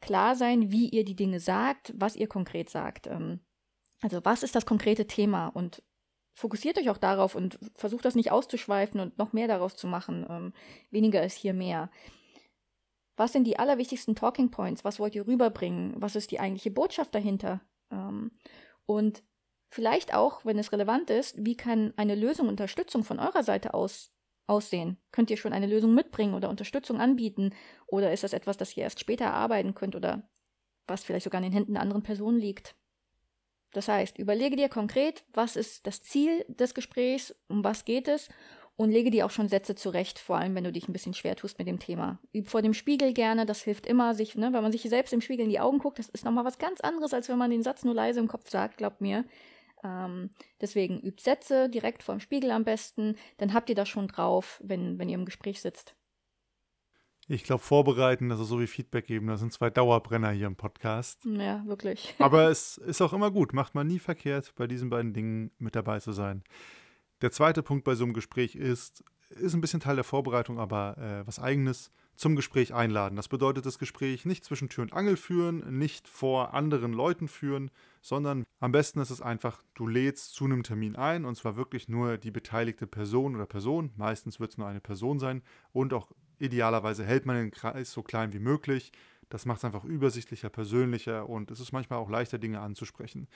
klar 0.00 0.34
sein, 0.34 0.72
wie 0.72 0.88
ihr 0.88 1.04
die 1.04 1.16
Dinge 1.16 1.40
sagt, 1.40 1.92
was 1.96 2.16
ihr 2.16 2.26
konkret 2.26 2.70
sagt. 2.70 3.06
Ähm, 3.06 3.40
also 4.00 4.24
was 4.24 4.42
ist 4.42 4.54
das 4.54 4.66
konkrete 4.66 5.06
Thema 5.06 5.48
und 5.48 5.82
fokussiert 6.34 6.78
euch 6.78 6.88
auch 6.88 6.96
darauf 6.96 7.34
und 7.34 7.58
versucht 7.74 8.04
das 8.04 8.14
nicht 8.14 8.32
auszuschweifen 8.32 8.98
und 9.00 9.18
noch 9.18 9.32
mehr 9.32 9.46
daraus 9.46 9.76
zu 9.76 9.86
machen. 9.86 10.26
Ähm, 10.28 10.52
weniger 10.90 11.22
ist 11.22 11.36
hier 11.36 11.54
mehr. 11.54 11.90
Was 13.20 13.32
sind 13.32 13.44
die 13.44 13.58
allerwichtigsten 13.58 14.14
Talking 14.14 14.50
Points? 14.50 14.82
Was 14.82 14.98
wollt 14.98 15.14
ihr 15.14 15.26
rüberbringen? 15.26 15.92
Was 15.98 16.16
ist 16.16 16.30
die 16.30 16.40
eigentliche 16.40 16.70
Botschaft 16.70 17.14
dahinter? 17.14 17.60
Ähm, 17.90 18.30
und 18.86 19.22
vielleicht 19.68 20.14
auch, 20.14 20.46
wenn 20.46 20.58
es 20.58 20.72
relevant 20.72 21.10
ist, 21.10 21.34
wie 21.44 21.54
kann 21.54 21.92
eine 21.98 22.14
Lösung, 22.14 22.48
Unterstützung 22.48 23.04
von 23.04 23.18
eurer 23.18 23.42
Seite 23.42 23.74
aus 23.74 24.10
aussehen? 24.46 24.96
Könnt 25.12 25.28
ihr 25.28 25.36
schon 25.36 25.52
eine 25.52 25.66
Lösung 25.66 25.94
mitbringen 25.94 26.32
oder 26.32 26.48
Unterstützung 26.48 26.98
anbieten? 26.98 27.54
Oder 27.86 28.10
ist 28.10 28.24
das 28.24 28.32
etwas, 28.32 28.56
das 28.56 28.74
ihr 28.74 28.84
erst 28.84 29.00
später 29.00 29.26
erarbeiten 29.26 29.74
könnt? 29.74 29.96
Oder 29.96 30.26
was 30.86 31.04
vielleicht 31.04 31.24
sogar 31.24 31.40
in 31.40 31.50
den 31.50 31.52
Händen 31.52 31.74
der 31.74 31.82
anderen 31.82 32.02
Person 32.02 32.38
liegt. 32.38 32.74
Das 33.74 33.86
heißt, 33.86 34.18
überlege 34.18 34.56
dir 34.56 34.70
konkret, 34.70 35.26
was 35.34 35.56
ist 35.56 35.86
das 35.86 36.02
Ziel 36.02 36.42
des 36.48 36.72
Gesprächs, 36.72 37.34
um 37.48 37.62
was 37.64 37.84
geht 37.84 38.08
es 38.08 38.30
und 38.80 38.90
lege 38.90 39.10
dir 39.10 39.26
auch 39.26 39.30
schon 39.30 39.46
Sätze 39.46 39.74
zurecht, 39.74 40.18
vor 40.18 40.38
allem 40.38 40.54
wenn 40.54 40.64
du 40.64 40.72
dich 40.72 40.88
ein 40.88 40.94
bisschen 40.94 41.12
schwer 41.12 41.36
tust 41.36 41.58
mit 41.58 41.68
dem 41.68 41.78
Thema. 41.78 42.18
Üb 42.34 42.48
vor 42.48 42.62
dem 42.62 42.72
Spiegel 42.72 43.12
gerne, 43.12 43.44
das 43.44 43.60
hilft 43.60 43.86
immer, 43.86 44.14
sich, 44.14 44.36
ne, 44.36 44.54
wenn 44.54 44.62
man 44.62 44.72
sich 44.72 44.80
selbst 44.80 45.12
im 45.12 45.20
Spiegel 45.20 45.44
in 45.44 45.50
die 45.50 45.60
Augen 45.60 45.80
guckt, 45.80 45.98
das 45.98 46.08
ist 46.08 46.24
nochmal 46.24 46.46
was 46.46 46.56
ganz 46.56 46.80
anderes, 46.80 47.12
als 47.12 47.28
wenn 47.28 47.36
man 47.36 47.50
den 47.50 47.62
Satz 47.62 47.84
nur 47.84 47.92
leise 47.92 48.20
im 48.20 48.28
Kopf 48.28 48.48
sagt, 48.48 48.78
glaubt 48.78 49.02
mir. 49.02 49.26
Ähm, 49.84 50.30
deswegen 50.62 50.98
übt 50.98 51.22
Sätze 51.22 51.68
direkt 51.68 52.02
vor 52.02 52.14
dem 52.14 52.20
Spiegel 52.20 52.50
am 52.52 52.64
besten, 52.64 53.16
dann 53.36 53.52
habt 53.52 53.68
ihr 53.68 53.74
das 53.74 53.90
schon 53.90 54.08
drauf, 54.08 54.62
wenn, 54.64 54.98
wenn 54.98 55.10
ihr 55.10 55.18
im 55.18 55.26
Gespräch 55.26 55.60
sitzt. 55.60 55.94
Ich 57.28 57.44
glaube, 57.44 57.62
vorbereiten, 57.62 58.30
ist 58.30 58.38
so 58.38 58.60
wie 58.60 58.66
Feedback 58.66 59.06
geben, 59.06 59.26
das 59.26 59.40
sind 59.40 59.52
zwei 59.52 59.68
Dauerbrenner 59.68 60.30
hier 60.30 60.46
im 60.46 60.56
Podcast. 60.56 61.22
Ja, 61.26 61.62
wirklich. 61.66 62.14
Aber 62.18 62.44
es 62.50 62.78
ist 62.78 63.02
auch 63.02 63.12
immer 63.12 63.30
gut, 63.30 63.52
macht 63.52 63.74
man 63.74 63.86
nie 63.86 63.98
verkehrt, 63.98 64.54
bei 64.56 64.66
diesen 64.66 64.88
beiden 64.88 65.12
Dingen 65.12 65.50
mit 65.58 65.76
dabei 65.76 66.00
zu 66.00 66.12
sein. 66.12 66.44
Der 67.22 67.30
zweite 67.30 67.62
Punkt 67.62 67.84
bei 67.84 67.94
so 67.94 68.04
einem 68.04 68.12
Gespräch 68.12 68.54
ist, 68.54 69.04
ist 69.30 69.54
ein 69.54 69.60
bisschen 69.60 69.80
Teil 69.80 69.96
der 69.96 70.04
Vorbereitung, 70.04 70.58
aber 70.58 70.98
äh, 70.98 71.26
was 71.26 71.38
eigenes, 71.38 71.90
zum 72.16 72.36
Gespräch 72.36 72.74
einladen. 72.74 73.16
Das 73.16 73.28
bedeutet, 73.28 73.64
das 73.64 73.78
Gespräch 73.78 74.26
nicht 74.26 74.44
zwischen 74.44 74.68
Tür 74.68 74.82
und 74.82 74.92
Angel 74.92 75.16
führen, 75.16 75.78
nicht 75.78 76.06
vor 76.06 76.52
anderen 76.52 76.92
Leuten 76.92 77.28
führen, 77.28 77.70
sondern 78.02 78.44
am 78.58 78.72
besten 78.72 79.00
ist 79.00 79.08
es 79.08 79.22
einfach, 79.22 79.62
du 79.74 79.86
lädst 79.86 80.34
zu 80.34 80.44
einem 80.44 80.62
Termin 80.62 80.96
ein 80.96 81.24
und 81.24 81.36
zwar 81.36 81.56
wirklich 81.56 81.88
nur 81.88 82.18
die 82.18 82.30
beteiligte 82.30 82.86
Person 82.86 83.36
oder 83.36 83.46
Person. 83.46 83.92
Meistens 83.96 84.38
wird 84.38 84.50
es 84.50 84.58
nur 84.58 84.66
eine 84.66 84.80
Person 84.80 85.18
sein 85.18 85.42
und 85.72 85.94
auch 85.94 86.10
Idealerweise 86.40 87.04
hält 87.04 87.26
man 87.26 87.36
den 87.36 87.50
Kreis 87.50 87.92
so 87.92 88.02
klein 88.02 88.32
wie 88.32 88.38
möglich. 88.38 88.92
Das 89.28 89.44
macht 89.44 89.58
es 89.58 89.64
einfach 89.64 89.84
übersichtlicher, 89.84 90.48
persönlicher 90.48 91.28
und 91.28 91.50
es 91.50 91.60
ist 91.60 91.70
manchmal 91.70 91.98
auch 91.98 92.08
leichter, 92.08 92.38
Dinge 92.38 92.60
anzusprechen. 92.60 93.28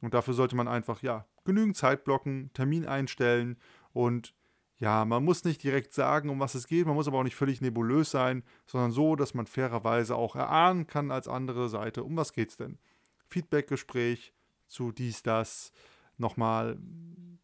Und 0.00 0.14
dafür 0.14 0.34
sollte 0.34 0.56
man 0.56 0.68
einfach, 0.68 1.02
ja, 1.02 1.26
genügend 1.44 1.76
Zeit 1.76 2.04
blocken, 2.04 2.50
Termin 2.54 2.86
einstellen 2.86 3.58
und 3.92 4.34
ja, 4.78 5.04
man 5.04 5.24
muss 5.24 5.44
nicht 5.44 5.62
direkt 5.62 5.92
sagen, 5.92 6.30
um 6.30 6.40
was 6.40 6.54
es 6.54 6.66
geht, 6.66 6.86
man 6.86 6.94
muss 6.94 7.06
aber 7.06 7.18
auch 7.18 7.22
nicht 7.24 7.36
völlig 7.36 7.60
nebulös 7.60 8.10
sein, 8.10 8.42
sondern 8.66 8.92
so, 8.92 9.14
dass 9.14 9.34
man 9.34 9.46
fairerweise 9.46 10.16
auch 10.16 10.36
erahnen 10.36 10.86
kann 10.86 11.10
als 11.10 11.28
andere 11.28 11.68
Seite, 11.68 12.02
um 12.02 12.16
was 12.16 12.32
geht's 12.32 12.56
denn? 12.56 12.78
Feedbackgespräch 13.26 14.32
zu 14.66 14.90
dies, 14.90 15.22
das, 15.22 15.72
nochmal, 16.16 16.78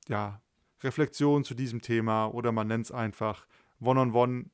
ja, 0.08 0.40
Reflexion 0.82 1.44
zu 1.44 1.54
diesem 1.54 1.82
Thema 1.82 2.26
oder 2.28 2.52
man 2.52 2.68
nennt 2.68 2.86
es 2.86 2.92
einfach 2.92 3.46
One-on-One 3.80 4.32
-on 4.32 4.44
-one 4.44 4.50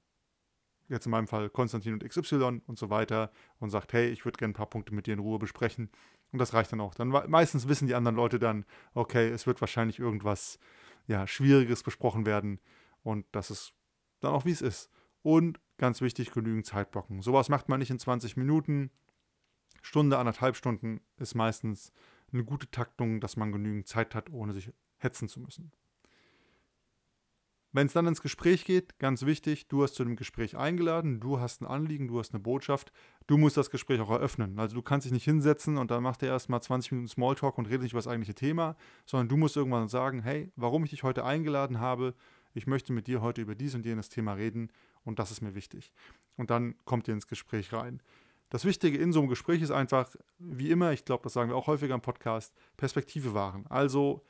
jetzt 0.88 1.06
in 1.06 1.10
meinem 1.10 1.26
Fall 1.26 1.50
Konstantin 1.50 1.94
und 1.94 2.04
XY 2.04 2.62
und 2.66 2.78
so 2.78 2.90
weiter 2.90 3.30
und 3.58 3.70
sagt, 3.70 3.92
hey, 3.92 4.08
ich 4.08 4.24
würde 4.24 4.38
gerne 4.38 4.52
ein 4.52 4.56
paar 4.56 4.70
Punkte 4.70 4.94
mit 4.94 5.06
dir 5.06 5.14
in 5.14 5.20
Ruhe 5.20 5.38
besprechen. 5.38 5.90
Und 6.32 6.38
das 6.38 6.54
reicht 6.54 6.72
dann 6.72 6.80
auch. 6.80 6.94
Dann 6.94 7.08
meistens 7.08 7.68
wissen 7.68 7.86
die 7.86 7.94
anderen 7.94 8.16
Leute 8.16 8.38
dann, 8.38 8.64
okay, 8.94 9.28
es 9.28 9.46
wird 9.46 9.60
wahrscheinlich 9.60 9.98
irgendwas 9.98 10.58
ja, 11.06 11.26
Schwieriges 11.26 11.82
besprochen 11.82 12.24
werden. 12.26 12.58
Und 13.02 13.26
das 13.32 13.50
ist 13.50 13.74
dann 14.20 14.32
auch, 14.32 14.44
wie 14.44 14.50
es 14.50 14.62
ist. 14.62 14.90
Und 15.22 15.60
ganz 15.76 16.00
wichtig, 16.00 16.32
genügend 16.32 16.66
Zeit 16.66 16.90
blocken. 16.90 17.22
Sowas 17.22 17.48
macht 17.48 17.68
man 17.68 17.80
nicht 17.80 17.90
in 17.90 17.98
20 17.98 18.36
Minuten. 18.36 18.90
Stunde, 19.82 20.18
anderthalb 20.18 20.56
Stunden 20.56 21.00
ist 21.18 21.34
meistens 21.34 21.92
eine 22.32 22.44
gute 22.44 22.70
Taktung, 22.70 23.20
dass 23.20 23.36
man 23.36 23.52
genügend 23.52 23.86
Zeit 23.86 24.14
hat, 24.14 24.30
ohne 24.30 24.52
sich 24.52 24.72
hetzen 24.98 25.28
zu 25.28 25.40
müssen. 25.40 25.72
Wenn 27.74 27.86
es 27.86 27.94
dann 27.94 28.06
ins 28.06 28.20
Gespräch 28.20 28.66
geht, 28.66 28.98
ganz 28.98 29.24
wichtig, 29.24 29.66
du 29.66 29.82
hast 29.82 29.94
zu 29.94 30.04
dem 30.04 30.16
Gespräch 30.16 30.58
eingeladen, 30.58 31.20
du 31.20 31.40
hast 31.40 31.62
ein 31.62 31.66
Anliegen, 31.66 32.06
du 32.06 32.18
hast 32.18 32.34
eine 32.34 32.42
Botschaft, 32.42 32.92
du 33.26 33.38
musst 33.38 33.56
das 33.56 33.70
Gespräch 33.70 33.98
auch 34.00 34.10
eröffnen. 34.10 34.58
Also 34.58 34.74
du 34.74 34.82
kannst 34.82 35.06
dich 35.06 35.12
nicht 35.12 35.24
hinsetzen 35.24 35.78
und 35.78 35.90
dann 35.90 36.02
macht 36.02 36.22
er 36.22 36.28
erstmal 36.28 36.60
20 36.60 36.92
Minuten 36.92 37.08
Smalltalk 37.08 37.56
und 37.56 37.66
redet 37.66 37.82
nicht 37.82 37.92
über 37.92 37.98
das 37.98 38.08
eigentliche 38.08 38.34
Thema, 38.34 38.76
sondern 39.06 39.28
du 39.30 39.38
musst 39.38 39.56
irgendwann 39.56 39.88
sagen, 39.88 40.20
hey, 40.20 40.52
warum 40.54 40.84
ich 40.84 40.90
dich 40.90 41.02
heute 41.02 41.24
eingeladen 41.24 41.80
habe, 41.80 42.14
ich 42.52 42.66
möchte 42.66 42.92
mit 42.92 43.06
dir 43.06 43.22
heute 43.22 43.40
über 43.40 43.54
dies 43.54 43.74
und 43.74 43.86
jenes 43.86 44.10
Thema 44.10 44.34
reden 44.34 44.70
und 45.04 45.18
das 45.18 45.30
ist 45.30 45.40
mir 45.40 45.54
wichtig. 45.54 45.92
Und 46.36 46.50
dann 46.50 46.74
kommt 46.84 47.08
ihr 47.08 47.14
ins 47.14 47.26
Gespräch 47.26 47.72
rein. 47.72 48.02
Das 48.50 48.66
Wichtige 48.66 48.98
in 48.98 49.14
so 49.14 49.20
einem 49.20 49.30
Gespräch 49.30 49.62
ist 49.62 49.70
einfach, 49.70 50.14
wie 50.38 50.70
immer, 50.70 50.92
ich 50.92 51.06
glaube, 51.06 51.22
das 51.22 51.32
sagen 51.32 51.48
wir 51.48 51.56
auch 51.56 51.68
häufiger 51.68 51.94
im 51.94 52.02
Podcast, 52.02 52.54
Perspektive 52.76 53.32
wahren. 53.32 53.64
Also 53.70 54.26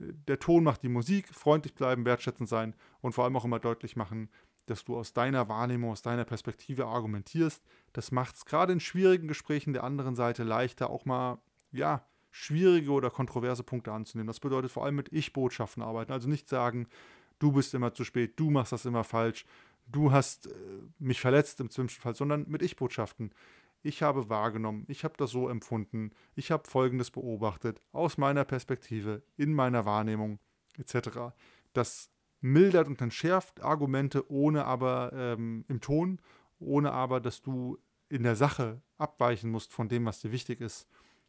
der 0.00 0.38
Ton 0.38 0.64
macht 0.64 0.82
die 0.82 0.88
Musik, 0.88 1.28
freundlich 1.28 1.74
bleiben, 1.74 2.04
wertschätzend 2.04 2.48
sein 2.48 2.74
und 3.00 3.12
vor 3.12 3.24
allem 3.24 3.36
auch 3.36 3.44
immer 3.44 3.60
deutlich 3.60 3.96
machen, 3.96 4.30
dass 4.66 4.84
du 4.84 4.96
aus 4.96 5.12
deiner 5.12 5.48
Wahrnehmung, 5.48 5.90
aus 5.90 6.02
deiner 6.02 6.24
Perspektive 6.24 6.86
argumentierst. 6.86 7.62
Das 7.92 8.12
macht 8.12 8.36
es 8.36 8.44
gerade 8.44 8.72
in 8.72 8.80
schwierigen 8.80 9.28
Gesprächen 9.28 9.72
der 9.72 9.84
anderen 9.84 10.14
Seite 10.14 10.44
leichter, 10.44 10.90
auch 10.90 11.04
mal, 11.04 11.38
ja, 11.72 12.06
schwierige 12.30 12.92
oder 12.92 13.10
kontroverse 13.10 13.64
Punkte 13.64 13.92
anzunehmen. 13.92 14.28
Das 14.28 14.40
bedeutet 14.40 14.70
vor 14.70 14.84
allem 14.84 14.94
mit 14.94 15.12
Ich-Botschaften 15.12 15.82
arbeiten. 15.82 16.12
Also 16.12 16.28
nicht 16.28 16.48
sagen, 16.48 16.86
du 17.40 17.52
bist 17.52 17.74
immer 17.74 17.92
zu 17.92 18.04
spät, 18.04 18.38
du 18.38 18.50
machst 18.50 18.72
das 18.72 18.84
immer 18.84 19.02
falsch, 19.02 19.44
du 19.88 20.12
hast 20.12 20.46
äh, 20.46 20.52
mich 20.98 21.20
verletzt 21.20 21.60
im 21.60 21.70
schlimmsten 21.70 22.00
Fall, 22.00 22.14
sondern 22.14 22.48
mit 22.48 22.62
Ich-Botschaften 22.62 23.32
ich 23.82 24.02
habe 24.02 24.28
wahrgenommen, 24.28 24.84
ich 24.88 25.04
habe 25.04 25.14
das 25.16 25.30
so 25.30 25.48
empfunden, 25.48 26.10
ich 26.34 26.50
habe 26.50 26.68
Folgendes 26.68 27.10
beobachtet, 27.10 27.80
aus 27.92 28.18
meiner 28.18 28.44
Perspektive, 28.44 29.22
in 29.36 29.54
meiner 29.54 29.84
Wahrnehmung 29.84 30.38
etc. 30.76 31.34
Das 31.72 32.10
mildert 32.40 32.88
und 32.88 33.00
entschärft 33.00 33.62
Argumente, 33.62 34.30
ohne 34.30 34.64
aber 34.64 35.12
ähm, 35.14 35.64
im 35.68 35.80
Ton, 35.80 36.20
ohne 36.58 36.92
aber, 36.92 37.20
dass 37.20 37.42
du 37.42 37.78
in 38.08 38.22
der 38.22 38.36
Sache 38.36 38.82
abweichen 38.98 39.50
musst 39.50 39.72
von 39.72 39.88
dem, 39.88 40.04
was 40.04 40.20
dir 40.20 40.32
wichtig 40.32 40.60
ist. 40.60 40.88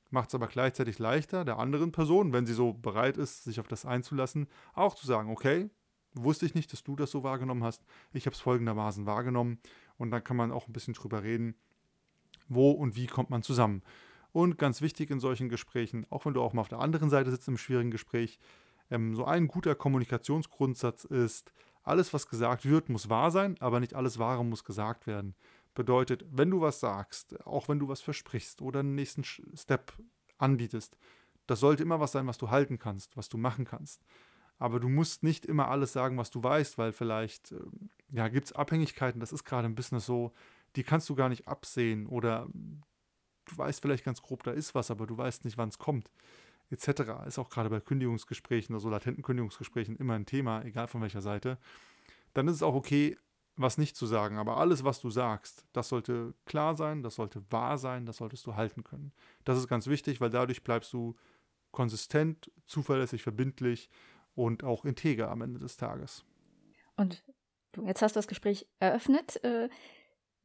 Macht 0.09 0.29
es 0.29 0.35
aber 0.35 0.47
gleichzeitig 0.47 0.99
leichter, 0.99 1.45
der 1.45 1.57
anderen 1.57 1.93
Person, 1.93 2.33
wenn 2.33 2.45
sie 2.45 2.53
so 2.53 2.73
bereit 2.73 3.17
ist, 3.17 3.45
sich 3.45 3.59
auf 3.61 3.67
das 3.67 3.85
einzulassen, 3.85 4.47
auch 4.73 4.95
zu 4.95 5.05
sagen, 5.05 5.29
okay, 5.29 5.69
wusste 6.13 6.45
ich 6.45 6.53
nicht, 6.53 6.73
dass 6.73 6.83
du 6.83 6.97
das 6.97 7.11
so 7.11 7.23
wahrgenommen 7.23 7.63
hast, 7.63 7.85
ich 8.11 8.25
habe 8.25 8.33
es 8.33 8.41
folgendermaßen 8.41 9.05
wahrgenommen 9.05 9.59
und 9.97 10.11
dann 10.11 10.23
kann 10.23 10.35
man 10.35 10.51
auch 10.51 10.67
ein 10.67 10.73
bisschen 10.73 10.93
drüber 10.93 11.23
reden, 11.23 11.55
wo 12.53 12.71
und 12.71 12.95
wie 12.95 13.07
kommt 13.07 13.29
man 13.29 13.43
zusammen. 13.43 13.81
Und 14.31 14.57
ganz 14.57 14.81
wichtig 14.81 15.09
in 15.09 15.19
solchen 15.19 15.49
Gesprächen, 15.49 16.05
auch 16.09 16.25
wenn 16.25 16.33
du 16.33 16.41
auch 16.41 16.53
mal 16.53 16.61
auf 16.61 16.69
der 16.69 16.79
anderen 16.79 17.09
Seite 17.09 17.31
sitzt 17.31 17.47
im 17.47 17.57
schwierigen 17.57 17.91
Gespräch, 17.91 18.39
ähm, 18.89 19.15
so 19.15 19.25
ein 19.25 19.47
guter 19.47 19.75
Kommunikationsgrundsatz 19.75 21.05
ist, 21.05 21.51
alles, 21.83 22.13
was 22.13 22.27
gesagt 22.27 22.65
wird, 22.65 22.89
muss 22.89 23.09
wahr 23.09 23.31
sein, 23.31 23.55
aber 23.59 23.79
nicht 23.79 23.95
alles 23.95 24.19
Wahre 24.19 24.45
muss 24.45 24.63
gesagt 24.63 25.07
werden. 25.07 25.35
Bedeutet, 25.73 26.25
wenn 26.29 26.51
du 26.51 26.61
was 26.61 26.79
sagst, 26.79 27.45
auch 27.45 27.69
wenn 27.69 27.79
du 27.79 27.87
was 27.87 28.01
versprichst 28.01 28.61
oder 28.61 28.81
einen 28.81 28.95
nächsten 28.95 29.23
Step 29.23 29.93
anbietest, 30.37 30.97
das 31.47 31.59
sollte 31.59 31.83
immer 31.83 31.99
was 31.99 32.11
sein, 32.11 32.27
was 32.27 32.37
du 32.37 32.49
halten 32.49 32.77
kannst, 32.77 33.17
was 33.17 33.29
du 33.29 33.37
machen 33.37 33.65
kannst. 33.65 34.05
Aber 34.59 34.79
du 34.79 34.89
musst 34.89 35.23
nicht 35.23 35.45
immer 35.45 35.69
alles 35.69 35.91
sagen, 35.91 36.17
was 36.17 36.29
du 36.29 36.43
weißt, 36.43 36.77
weil 36.77 36.91
vielleicht 36.91 37.51
ähm, 37.51 37.89
ja, 38.11 38.27
gibt 38.27 38.45
es 38.45 38.53
Abhängigkeiten, 38.53 39.19
das 39.19 39.33
ist 39.33 39.43
gerade 39.43 39.65
im 39.65 39.75
Business 39.75 40.05
so, 40.05 40.33
die 40.75 40.83
kannst 40.83 41.09
du 41.09 41.15
gar 41.15 41.29
nicht 41.29 41.47
absehen 41.47 42.07
oder 42.07 42.47
du 42.53 43.57
weißt 43.57 43.81
vielleicht 43.81 44.03
ganz 44.03 44.21
grob, 44.21 44.43
da 44.43 44.51
ist 44.51 44.75
was, 44.75 44.91
aber 44.91 45.07
du 45.07 45.17
weißt 45.17 45.45
nicht, 45.45 45.57
wann 45.57 45.69
es 45.69 45.77
kommt, 45.77 46.09
etc. 46.69 47.25
Ist 47.27 47.39
auch 47.39 47.49
gerade 47.49 47.69
bei 47.69 47.79
Kündigungsgesprächen 47.79 48.73
oder 48.75 48.81
so 48.81 48.89
latenten 48.89 49.23
Kündigungsgesprächen 49.23 49.97
immer 49.97 50.13
ein 50.13 50.25
Thema, 50.25 50.63
egal 50.63 50.87
von 50.87 51.01
welcher 51.01 51.21
Seite. 51.21 51.57
Dann 52.33 52.47
ist 52.47 52.55
es 52.55 52.63
auch 52.63 52.75
okay, 52.75 53.17
was 53.57 53.77
nicht 53.77 53.95
zu 53.95 54.05
sagen, 54.05 54.37
aber 54.37 54.57
alles, 54.57 54.83
was 54.83 55.01
du 55.01 55.09
sagst, 55.09 55.65
das 55.73 55.89
sollte 55.89 56.33
klar 56.45 56.75
sein, 56.75 57.03
das 57.03 57.15
sollte 57.15 57.43
wahr 57.51 57.77
sein, 57.77 58.05
das 58.05 58.17
solltest 58.17 58.45
du 58.47 58.55
halten 58.55 58.83
können. 58.83 59.11
Das 59.43 59.57
ist 59.57 59.67
ganz 59.67 59.87
wichtig, 59.87 60.21
weil 60.21 60.29
dadurch 60.29 60.63
bleibst 60.63 60.93
du 60.93 61.15
konsistent, 61.71 62.51
zuverlässig, 62.65 63.23
verbindlich 63.23 63.89
und 64.35 64.63
auch 64.63 64.85
integer 64.85 65.29
am 65.29 65.41
Ende 65.41 65.59
des 65.59 65.77
Tages. 65.77 66.23
Und 66.95 67.23
du, 67.73 67.85
jetzt 67.85 68.01
hast 68.01 68.15
du 68.15 68.19
das 68.19 68.27
Gespräch 68.27 68.67
eröffnet. 68.79 69.43
Äh, 69.43 69.69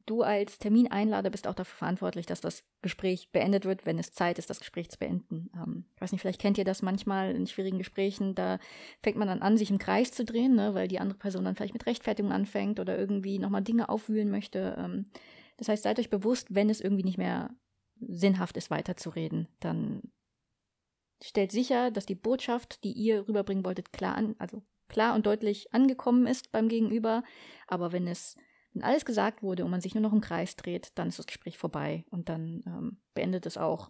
Du 0.07 0.21
als 0.21 0.57
Termineinlader 0.57 1.29
bist 1.29 1.47
auch 1.47 1.53
dafür 1.53 1.75
verantwortlich, 1.75 2.25
dass 2.25 2.39
das 2.39 2.63
Gespräch 2.81 3.29
beendet 3.33 3.65
wird, 3.65 3.85
wenn 3.85 3.99
es 3.99 4.13
Zeit 4.13 4.39
ist, 4.39 4.49
das 4.49 4.59
Gespräch 4.59 4.89
zu 4.89 4.97
beenden. 4.97 5.51
Ähm, 5.53 5.85
ich 5.95 6.01
weiß 6.01 6.13
nicht, 6.13 6.21
vielleicht 6.21 6.39
kennt 6.39 6.57
ihr 6.57 6.63
das 6.63 6.81
manchmal 6.81 7.35
in 7.35 7.45
schwierigen 7.45 7.77
Gesprächen, 7.77 8.33
da 8.33 8.57
fängt 9.01 9.17
man 9.17 9.27
dann 9.27 9.41
an, 9.41 9.57
sich 9.57 9.69
im 9.69 9.77
Kreis 9.77 10.11
zu 10.11 10.23
drehen, 10.23 10.55
ne, 10.55 10.73
weil 10.73 10.87
die 10.87 10.99
andere 10.99 11.19
Person 11.19 11.43
dann 11.43 11.55
vielleicht 11.55 11.73
mit 11.73 11.85
Rechtfertigung 11.85 12.31
anfängt 12.31 12.79
oder 12.79 12.97
irgendwie 12.97 13.37
nochmal 13.37 13.63
Dinge 13.63 13.89
aufwühlen 13.89 14.31
möchte. 14.31 14.75
Ähm, 14.79 15.07
das 15.57 15.67
heißt, 15.67 15.83
seid 15.83 15.99
euch 15.99 16.09
bewusst, 16.09 16.55
wenn 16.55 16.69
es 16.69 16.79
irgendwie 16.79 17.03
nicht 17.03 17.17
mehr 17.17 17.53
sinnhaft 17.99 18.55
ist, 18.55 18.71
weiterzureden, 18.71 19.49
dann 19.59 20.03
stellt 21.21 21.51
sicher, 21.51 21.91
dass 21.91 22.05
die 22.05 22.15
Botschaft, 22.15 22.81
die 22.85 22.93
ihr 22.93 23.27
rüberbringen 23.27 23.65
wolltet, 23.65 23.91
klar 23.91 24.15
an, 24.15 24.35
also 24.39 24.63
klar 24.87 25.15
und 25.15 25.25
deutlich 25.25 25.73
angekommen 25.73 26.27
ist 26.27 26.51
beim 26.53 26.69
Gegenüber. 26.69 27.23
Aber 27.67 27.91
wenn 27.91 28.07
es 28.07 28.37
wenn 28.77 28.83
alles 28.83 29.05
gesagt 29.05 29.41
wurde 29.41 29.65
und 29.65 29.71
man 29.71 29.81
sich 29.81 29.95
nur 29.95 30.03
noch 30.03 30.13
im 30.13 30.21
Kreis 30.21 30.55
dreht, 30.55 30.91
dann 30.95 31.07
ist 31.07 31.17
das 31.17 31.25
Gespräch 31.25 31.57
vorbei 31.57 32.05
und 32.11 32.29
dann 32.29 32.63
ähm, 32.67 32.97
beendet 33.15 33.47
es 33.47 33.57
auch. 33.57 33.89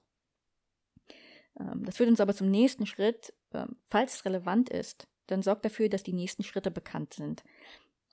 Ähm, 1.59 1.83
das 1.83 1.97
führt 1.97 2.09
uns 2.09 2.21
aber 2.21 2.33
zum 2.33 2.49
nächsten 2.49 2.85
Schritt. 2.85 3.33
Ähm, 3.53 3.75
falls 3.85 4.15
es 4.15 4.25
relevant 4.25 4.69
ist, 4.69 5.09
dann 5.27 5.41
sorgt 5.41 5.65
dafür, 5.65 5.89
dass 5.89 6.03
die 6.03 6.13
nächsten 6.13 6.43
Schritte 6.43 6.71
bekannt 6.71 7.13
sind. 7.15 7.43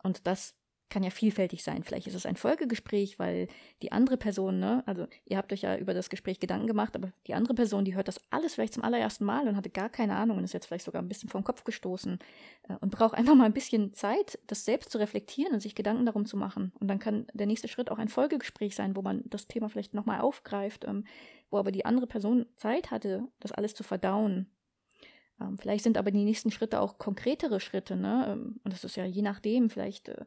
Und 0.03 0.27
das 0.27 0.57
kann 0.95 1.03
ja 1.03 1.11
vielfältig 1.11 1.65
sein. 1.65 1.83
Vielleicht 1.83 2.07
ist 2.07 2.15
es 2.15 2.25
ein 2.25 2.37
Folgegespräch, 2.37 3.19
weil 3.19 3.49
die 3.83 3.91
andere 3.91 4.17
Person, 4.17 4.61
ne, 4.61 4.85
also 4.87 5.09
ihr 5.25 5.39
habt 5.39 5.53
euch 5.53 5.63
ja 5.63 5.77
über 5.77 5.93
das 5.93 6.09
Gespräch 6.09 6.39
Gedanken 6.39 6.69
gemacht, 6.69 6.95
aber 6.95 7.11
die 7.27 7.35
andere 7.35 7.53
Person, 7.53 7.85
die 7.85 7.97
hört 7.97 8.07
das 8.07 8.21
alles 8.31 8.55
vielleicht 8.55 8.75
zum 8.75 8.85
allerersten 8.85 9.25
Mal 9.25 9.49
und 9.49 9.57
hatte 9.57 9.71
gar 9.71 9.89
keine 9.89 10.15
Ahnung 10.15 10.39
und 10.39 10.45
ist 10.45 10.55
jetzt 10.55 10.67
vielleicht 10.67 10.85
sogar 10.85 11.03
ein 11.03 11.09
bisschen 11.09 11.29
vom 11.29 11.43
Kopf 11.43 11.65
gestoßen 11.65 12.21
äh, 12.69 12.77
und 12.81 12.93
braucht 12.93 13.19
einfach 13.19 13.35
mal 13.35 13.47
ein 13.47 13.53
bisschen 13.53 13.93
Zeit, 13.93 14.39
das 14.47 14.65
selbst 14.65 14.93
zu 14.93 14.99
reflektieren 14.99 15.53
und 15.53 15.59
sich 15.59 15.75
Gedanken 15.75 16.07
darum 16.07 16.27
zu 16.27 16.37
machen. 16.37 16.73
Und 16.79 16.87
dann 16.87 17.01
kann 17.01 17.27
der 17.33 17.49
nächste 17.49 17.67
Schritt 17.67 17.91
auch 17.91 17.99
ein 17.99 18.09
Folgegespräch 18.09 18.77
sein, 18.77 18.95
wo 18.95 19.03
man 19.03 19.25
das 19.27 19.49
Thema 19.49 19.69
vielleicht 19.69 19.95
nochmal 19.95 20.21
aufgreift, 20.21 20.85
ähm, 20.87 21.07
wo 21.51 21.59
aber 21.59 21.73
die 21.73 21.87
andere 21.87 22.07
Person 22.07 22.47
Zeit 22.55 22.93
hatte, 22.93 23.27
das 23.41 23.51
alles 23.51 23.75
zu 23.75 23.83
verdauen. 23.83 24.47
Ähm, 25.41 25.59
vielleicht 25.59 25.83
sind 25.83 25.99
aber 25.99 26.11
die 26.11 26.25
nächsten 26.25 26.51
Schritte 26.51 26.81
auch 26.81 26.99
konkretere 26.99 27.59
Schritte, 27.59 27.97
ne? 27.97 28.27
Ähm, 28.29 28.61
und 28.63 28.73
das 28.73 28.85
ist 28.85 28.97
ja 28.97 29.05
je 29.05 29.23
nachdem, 29.23 29.71
vielleicht 29.71 30.09
äh, 30.09 30.25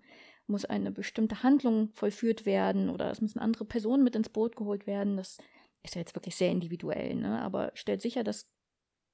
muss 0.47 0.65
eine 0.65 0.91
bestimmte 0.91 1.43
Handlung 1.43 1.89
vollführt 1.93 2.45
werden 2.45 2.89
oder 2.89 3.11
es 3.11 3.21
müssen 3.21 3.39
andere 3.39 3.65
Personen 3.65 4.03
mit 4.03 4.15
ins 4.15 4.29
Boot 4.29 4.55
geholt 4.55 4.87
werden. 4.87 5.17
Das 5.17 5.37
ist 5.83 5.95
ja 5.95 6.01
jetzt 6.01 6.15
wirklich 6.15 6.35
sehr 6.35 6.51
individuell, 6.51 7.15
ne? 7.15 7.41
aber 7.41 7.71
stellt 7.73 8.01
sicher, 8.01 8.23
dass 8.23 8.49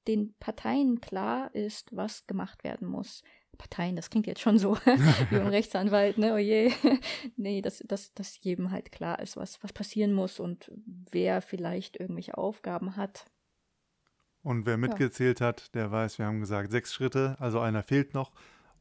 den 0.08 0.36
Parteien 0.40 1.02
klar 1.02 1.54
ist, 1.56 1.96
was 1.96 2.28
gemacht 2.28 2.64
werden 2.64 2.88
muss. 2.88 3.24
Parteien, 3.58 3.96
das 3.96 4.10
klingt 4.10 4.28
jetzt 4.28 4.42
schon 4.42 4.58
so 4.58 4.76
wie 5.30 5.36
ein 5.36 5.48
Rechtsanwalt, 5.48 6.18
ne? 6.18 6.34
Oh 6.34 6.38
je. 6.38 6.72
nee, 7.38 7.62
dass, 7.62 7.80
dass, 7.86 8.14
dass 8.14 8.40
jedem 8.42 8.72
halt 8.72 8.92
klar 8.92 9.20
ist, 9.20 9.38
was, 9.38 9.62
was 9.64 9.74
passieren 9.74 10.14
muss 10.14 10.40
und 10.40 10.72
wer 11.12 11.42
vielleicht 11.42 12.00
irgendwelche 12.00 12.38
Aufgaben 12.38 12.96
hat. 12.96 13.26
Und 14.42 14.66
wer 14.66 14.78
mitgezählt 14.78 15.40
ja. 15.40 15.48
hat, 15.48 15.74
der 15.74 15.92
weiß, 15.92 16.18
wir 16.18 16.26
haben 16.26 16.42
gesagt, 16.42 16.72
sechs 16.72 16.94
Schritte, 16.94 17.38
also 17.40 17.60
einer 17.60 17.84
fehlt 17.84 18.14
noch. 18.14 18.32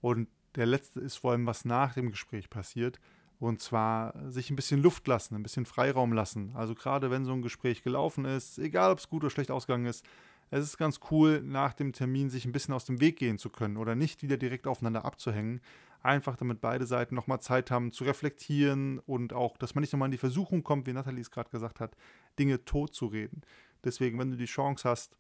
Und 0.01 0.29
der 0.55 0.67
letzte 0.67 1.01
ist 1.01 1.17
vor 1.17 1.33
allem, 1.33 1.47
was 1.47 1.65
nach 1.65 1.95
dem 1.95 2.11
Gespräch 2.11 2.51
passiert. 2.51 3.01
Und 3.39 3.61
zwar 3.61 4.31
sich 4.31 4.51
ein 4.51 4.57
bisschen 4.57 4.81
Luft 4.81 5.09
lassen, 5.09 5.35
ein 5.35 5.43
bisschen 5.43 5.67
Freiraum 5.67 6.13
lassen. 6.13 6.53
Also 6.55 6.75
gerade 6.75 7.11
wenn 7.11 7.25
so 7.25 7.33
ein 7.33 7.43
Gespräch 7.43 7.83
gelaufen 7.83 8.25
ist, 8.25 8.59
egal 8.59 8.93
ob 8.93 8.99
es 8.99 9.09
gut 9.09 9.25
oder 9.25 9.31
schlecht 9.31 9.51
ausgegangen 9.51 9.87
ist, 9.87 10.07
es 10.51 10.65
ist 10.65 10.77
ganz 10.77 11.01
cool, 11.11 11.41
nach 11.43 11.73
dem 11.73 11.93
Termin 11.93 12.29
sich 12.29 12.45
ein 12.45 12.53
bisschen 12.53 12.75
aus 12.75 12.85
dem 12.85 13.01
Weg 13.01 13.19
gehen 13.19 13.39
zu 13.39 13.49
können 13.49 13.79
oder 13.79 13.95
nicht 13.95 14.23
wieder 14.23 14.37
direkt 14.37 14.67
aufeinander 14.67 15.05
abzuhängen. 15.05 15.63
Einfach 16.03 16.37
damit 16.37 16.61
beide 16.61 16.85
Seiten 16.85 17.15
nochmal 17.15 17.41
Zeit 17.41 17.71
haben 17.71 17.91
zu 17.91 18.05
reflektieren 18.05 18.99
und 18.99 19.33
auch, 19.33 19.57
dass 19.57 19.75
man 19.75 19.81
nicht 19.81 19.93
nochmal 19.93 20.09
in 20.09 20.13
die 20.13 20.19
Versuchung 20.19 20.63
kommt, 20.63 20.87
wie 20.87 20.93
Nathalie 20.93 21.23
es 21.23 21.31
gerade 21.31 21.51
gesagt 21.51 21.81
hat, 21.81 21.97
Dinge 22.39 22.65
tot 22.65 22.95
zu 22.95 23.07
reden. 23.07 23.41
Deswegen, 23.83 24.19
wenn 24.19 24.31
du 24.31 24.37
die 24.37 24.45
Chance 24.45 24.89
hast, 24.89 25.17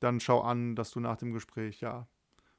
dann 0.00 0.20
schau 0.20 0.42
an, 0.42 0.76
dass 0.76 0.90
du 0.90 1.00
nach 1.00 1.16
dem 1.16 1.32
Gespräch 1.32 1.80
ja 1.80 2.06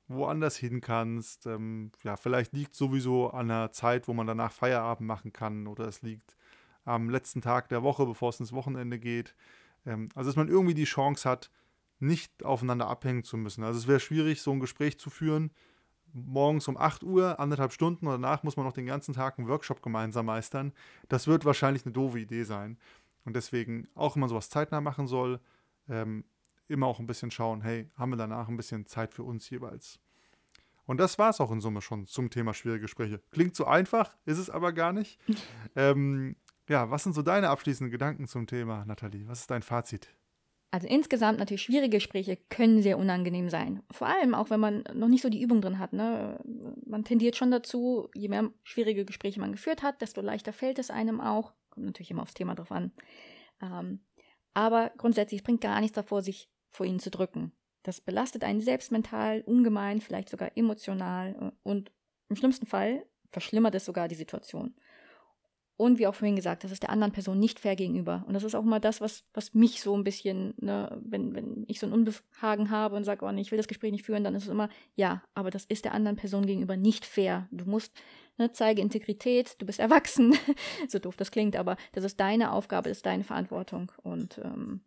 woanders 0.10 0.58
hin 0.58 0.82
kannst. 0.82 1.46
Ähm, 1.46 1.92
ja, 2.04 2.18
vielleicht 2.18 2.52
liegt 2.54 2.76
sowieso 2.76 3.30
an 3.30 3.48
der 3.48 3.72
Zeit, 3.72 4.08
wo 4.08 4.14
man 4.14 4.28
danach 4.28 4.52
Feierabend 4.52 5.08
machen 5.08 5.32
kann 5.32 5.68
oder 5.68 5.88
es 5.88 6.02
liegt 6.02 6.36
am 6.84 7.10
letzten 7.10 7.42
Tag 7.42 7.70
der 7.70 7.84
Woche, 7.84 8.06
bevor 8.06 8.30
es 8.30 8.40
ins 8.40 8.52
Wochenende 8.52 9.00
geht. 9.00 9.36
Ähm, 9.86 10.10
also, 10.16 10.30
dass 10.30 10.36
man 10.36 10.50
irgendwie 10.50 10.74
die 10.74 10.86
Chance 10.86 11.30
hat, 11.30 11.52
nicht 12.00 12.44
aufeinander 12.44 12.88
abhängen 12.88 13.24
zu 13.24 13.38
müssen. 13.38 13.64
Also, 13.64 13.80
es 13.80 13.88
wäre 13.88 14.00
schwierig, 14.00 14.42
so 14.42 14.52
ein 14.52 14.60
Gespräch 14.60 15.00
zu 15.00 15.10
führen. 15.10 15.52
Morgens 16.12 16.68
um 16.68 16.76
8 16.76 17.04
Uhr, 17.04 17.40
anderthalb 17.40 17.72
Stunden 17.72 18.08
und 18.08 18.14
danach 18.14 18.42
muss 18.42 18.58
man 18.58 18.66
noch 18.66 18.74
den 18.74 18.88
ganzen 18.88 19.14
Tag 19.14 19.38
einen 19.38 19.48
Workshop 19.48 19.84
gemeinsam 19.84 20.26
meistern. 20.26 20.74
Das 21.08 21.28
wird 21.28 21.46
wahrscheinlich 21.46 21.86
eine 21.86 21.94
doofe 21.94 22.20
Idee 22.20 22.44
sein. 22.44 22.80
Und 23.26 23.36
deswegen, 23.36 23.88
auch 23.94 24.16
wenn 24.16 24.22
man 24.22 24.30
sowas 24.30 24.50
zeitnah 24.50 24.82
machen 24.82 25.06
soll, 25.06 25.40
ähm, 25.88 26.24
immer 26.70 26.88
auch 26.88 27.00
ein 27.00 27.08
bisschen 27.08 27.32
schauen, 27.32 27.62
hey, 27.62 27.90
haben 27.98 28.12
wir 28.12 28.18
danach 28.18 28.48
ein 28.48 28.58
bisschen 28.58 28.86
Zeit 28.86 29.14
für 29.14 29.24
uns 29.24 29.50
jeweils. 29.50 30.00
Und 30.86 31.00
das 31.00 31.20
war 31.20 31.30
es 31.30 31.40
auch 31.40 31.52
in 31.52 31.62
Summe 31.62 31.82
schon 31.82 32.08
zum 32.08 32.30
Thema 32.30 32.54
schwierige 32.54 32.82
Gespräche. 32.82 33.22
Klingt 33.32 33.56
so 33.56 33.66
einfach, 33.66 34.16
ist 34.26 34.40
es 34.40 34.50
aber 34.50 34.74
gar 34.74 34.92
nicht. 34.92 35.20
ähm, 35.76 36.36
ja, 36.68 36.90
was 36.90 37.04
sind 37.04 37.14
so 37.14 37.22
deine 37.22 37.50
abschließenden 37.50 37.92
Gedanken 37.92 38.28
zum 38.28 38.48
Thema, 38.48 38.86
Nathalie? 38.86 39.28
Was 39.28 39.42
ist 39.42 39.52
dein 39.52 39.62
Fazit? 39.62 40.10
Also 40.72 40.88
insgesamt 40.88 41.40
natürlich 41.40 41.64
schwierige 41.64 41.98
Gespräche 41.98 42.38
können 42.50 42.84
sehr 42.84 43.00
unangenehm 43.00 43.50
sein. 43.50 43.82
Vor 43.92 44.08
allem 44.08 44.36
auch, 44.36 44.52
wenn 44.52 44.60
man 44.60 44.84
noch 44.94 45.08
nicht 45.08 45.24
so 45.24 45.30
die 45.30 45.42
Übung 45.42 45.62
drin 45.62 45.80
hat. 45.80 45.94
Ne? 45.94 46.40
Man 46.86 47.04
tendiert 47.04 47.36
schon 47.36 47.50
dazu, 47.50 48.10
je 48.14 48.28
mehr 48.28 48.52
schwierige 48.64 49.04
Gespräche 49.04 49.40
man 49.40 49.52
geführt 49.52 49.82
hat, 49.82 50.02
desto 50.02 50.22
leichter 50.22 50.54
fällt 50.54 50.78
es 50.78 50.92
einem 50.92 51.22
auch. 51.22 51.54
Kommt 51.72 51.88
natürlich 51.88 52.12
immer 52.12 52.22
aufs 52.22 52.36
Thema 52.36 52.54
drauf 52.54 52.72
an. 52.72 52.92
Ähm, 53.62 54.02
aber 54.54 54.92
grundsätzlich, 54.98 55.42
es 55.42 55.44
bringt 55.44 55.62
gar 55.62 55.82
nichts 55.82 55.96
davor, 55.96 56.22
sich 56.22 56.50
vor 56.70 56.86
ihnen 56.86 57.00
zu 57.00 57.10
drücken. 57.10 57.52
Das 57.84 58.02
belastet 58.02 58.44
einen 58.44 58.62
selbst 58.62 58.92
mental, 58.92 59.42
ungemein, 59.46 60.02
vielleicht 60.02 60.30
sogar 60.30 60.56
emotional 60.56 61.36
äh, 61.40 61.52
und 61.64 61.92
im 62.30 62.36
schlimmsten 62.36 62.66
Fall 62.66 63.06
verschlimmert 63.32 63.76
es 63.76 63.86
sogar 63.86 64.08
die 64.08 64.16
Situation. 64.16 64.76
Und 65.80 65.98
wie 65.98 66.08
auch 66.08 66.16
vorhin 66.16 66.36
gesagt, 66.36 66.66
das 66.66 66.74
ist 66.74 66.84
der 66.84 66.90
anderen 66.90 67.14
Person 67.14 67.40
nicht 67.40 67.58
fair 67.58 67.78
gegenüber. 67.78 68.26
Und 68.28 68.34
das 68.34 68.44
ist 68.44 68.54
auch 68.54 68.66
mal 68.66 68.82
das, 68.82 69.00
was, 69.00 69.24
was 69.34 69.54
mich 69.54 69.80
so 69.80 69.96
ein 69.96 70.04
bisschen, 70.04 70.54
ne, 70.58 71.02
wenn, 71.06 71.34
wenn 71.34 71.64
ich 71.70 71.80
so 71.80 71.88
ein 71.88 71.94
Unbehagen 71.94 72.70
habe 72.70 72.98
und 72.98 73.06
sage, 73.06 73.26
oh 73.26 73.32
nee, 73.32 73.40
ich 73.40 73.52
will 73.52 73.58
das 73.58 73.70
Gespräch 73.70 73.94
nicht 73.94 74.06
führen, 74.06 74.26
dann 74.26 74.36
ist 74.36 74.44
es 74.44 74.50
immer, 74.50 74.68
ja, 74.96 75.24
aber 75.36 75.52
das 75.52 75.64
ist 75.64 75.86
der 75.86 75.94
anderen 75.94 76.18
Person 76.18 76.46
gegenüber 76.46 76.76
nicht 76.76 77.06
fair. 77.06 77.48
Du 77.52 77.64
musst, 77.64 77.94
ne, 78.38 78.52
zeige 78.52 78.82
Integrität, 78.82 79.56
du 79.60 79.66
bist 79.66 79.80
erwachsen, 79.80 80.36
so 80.90 81.00
doof 81.00 81.16
das 81.16 81.32
klingt, 81.32 81.56
aber 81.56 81.78
das 81.94 82.04
ist 82.04 82.20
deine 82.20 82.52
Aufgabe, 82.52 82.90
das 82.90 82.98
ist 82.98 83.06
deine 83.06 83.24
Verantwortung. 83.24 83.90
Und 84.04 84.38
ähm, 84.44 84.82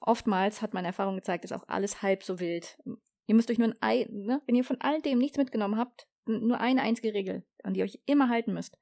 oftmals 0.00 0.62
hat 0.62 0.74
meine 0.74 0.88
Erfahrung 0.88 1.16
gezeigt, 1.16 1.44
ist 1.44 1.52
auch 1.52 1.68
alles 1.68 2.02
halb 2.02 2.22
so 2.22 2.40
wild. 2.40 2.78
Ihr 3.26 3.34
müsst 3.34 3.50
euch 3.50 3.58
nur 3.58 3.68
ein 3.68 3.76
Ei, 3.80 4.06
ne, 4.10 4.40
wenn 4.46 4.54
ihr 4.54 4.64
von 4.64 4.80
all 4.80 5.00
dem 5.00 5.18
nichts 5.18 5.38
mitgenommen 5.38 5.78
habt, 5.78 6.06
nur 6.26 6.60
eine 6.60 6.82
einzige 6.82 7.14
Regel, 7.14 7.44
an 7.62 7.74
die 7.74 7.80
ihr 7.80 7.84
euch 7.84 8.00
immer 8.06 8.28
halten 8.28 8.52
müsst. 8.52 8.78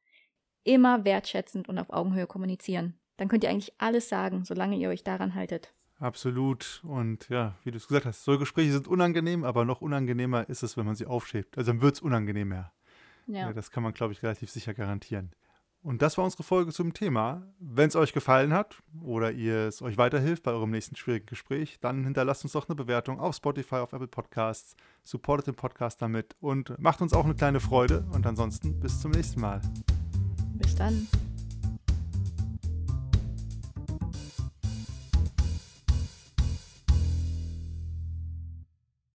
Immer 0.64 1.04
wertschätzend 1.04 1.68
und 1.68 1.78
auf 1.78 1.90
Augenhöhe 1.90 2.26
kommunizieren. 2.26 2.98
Dann 3.16 3.28
könnt 3.28 3.44
ihr 3.44 3.50
eigentlich 3.50 3.74
alles 3.78 4.08
sagen, 4.08 4.44
solange 4.44 4.76
ihr 4.76 4.88
euch 4.88 5.04
daran 5.04 5.34
haltet. 5.34 5.74
Absolut. 5.98 6.82
Und 6.84 7.28
ja, 7.28 7.54
wie 7.64 7.70
du 7.70 7.76
es 7.76 7.86
gesagt 7.86 8.06
hast, 8.06 8.24
solche 8.24 8.40
Gespräche 8.40 8.72
sind 8.72 8.88
unangenehm, 8.88 9.44
aber 9.44 9.64
noch 9.64 9.80
unangenehmer 9.80 10.48
ist 10.48 10.62
es, 10.62 10.76
wenn 10.76 10.86
man 10.86 10.94
sie 10.94 11.06
aufschiebt. 11.06 11.56
Also 11.56 11.72
dann 11.72 11.80
wird 11.80 11.94
es 11.94 12.00
unangenehmer. 12.00 12.72
Ja. 13.26 13.46
ja. 13.46 13.52
Das 13.52 13.70
kann 13.70 13.82
man, 13.82 13.94
glaube 13.94 14.12
ich, 14.12 14.22
relativ 14.22 14.50
sicher 14.50 14.74
garantieren. 14.74 15.32
Und 15.84 16.00
das 16.00 16.16
war 16.16 16.24
unsere 16.24 16.42
Folge 16.42 16.72
zum 16.72 16.94
Thema. 16.94 17.42
Wenn 17.60 17.88
es 17.88 17.94
euch 17.94 18.14
gefallen 18.14 18.54
hat 18.54 18.82
oder 19.02 19.32
ihr 19.32 19.68
es 19.68 19.82
euch 19.82 19.98
weiterhilft 19.98 20.42
bei 20.42 20.50
eurem 20.50 20.70
nächsten 20.70 20.96
schwierigen 20.96 21.26
Gespräch, 21.26 21.78
dann 21.78 22.04
hinterlasst 22.04 22.42
uns 22.42 22.54
doch 22.54 22.66
eine 22.66 22.74
Bewertung 22.74 23.20
auf 23.20 23.36
Spotify, 23.36 23.76
auf 23.76 23.92
Apple 23.92 24.08
Podcasts, 24.08 24.76
supportet 25.04 25.48
den 25.48 25.56
Podcast 25.56 26.00
damit 26.00 26.36
und 26.40 26.74
macht 26.78 27.02
uns 27.02 27.12
auch 27.12 27.26
eine 27.26 27.34
kleine 27.34 27.60
Freude. 27.60 28.06
Und 28.12 28.26
ansonsten 28.26 28.80
bis 28.80 28.98
zum 29.02 29.10
nächsten 29.10 29.42
Mal. 29.42 29.60
Bis 30.54 30.74
dann. 30.74 31.06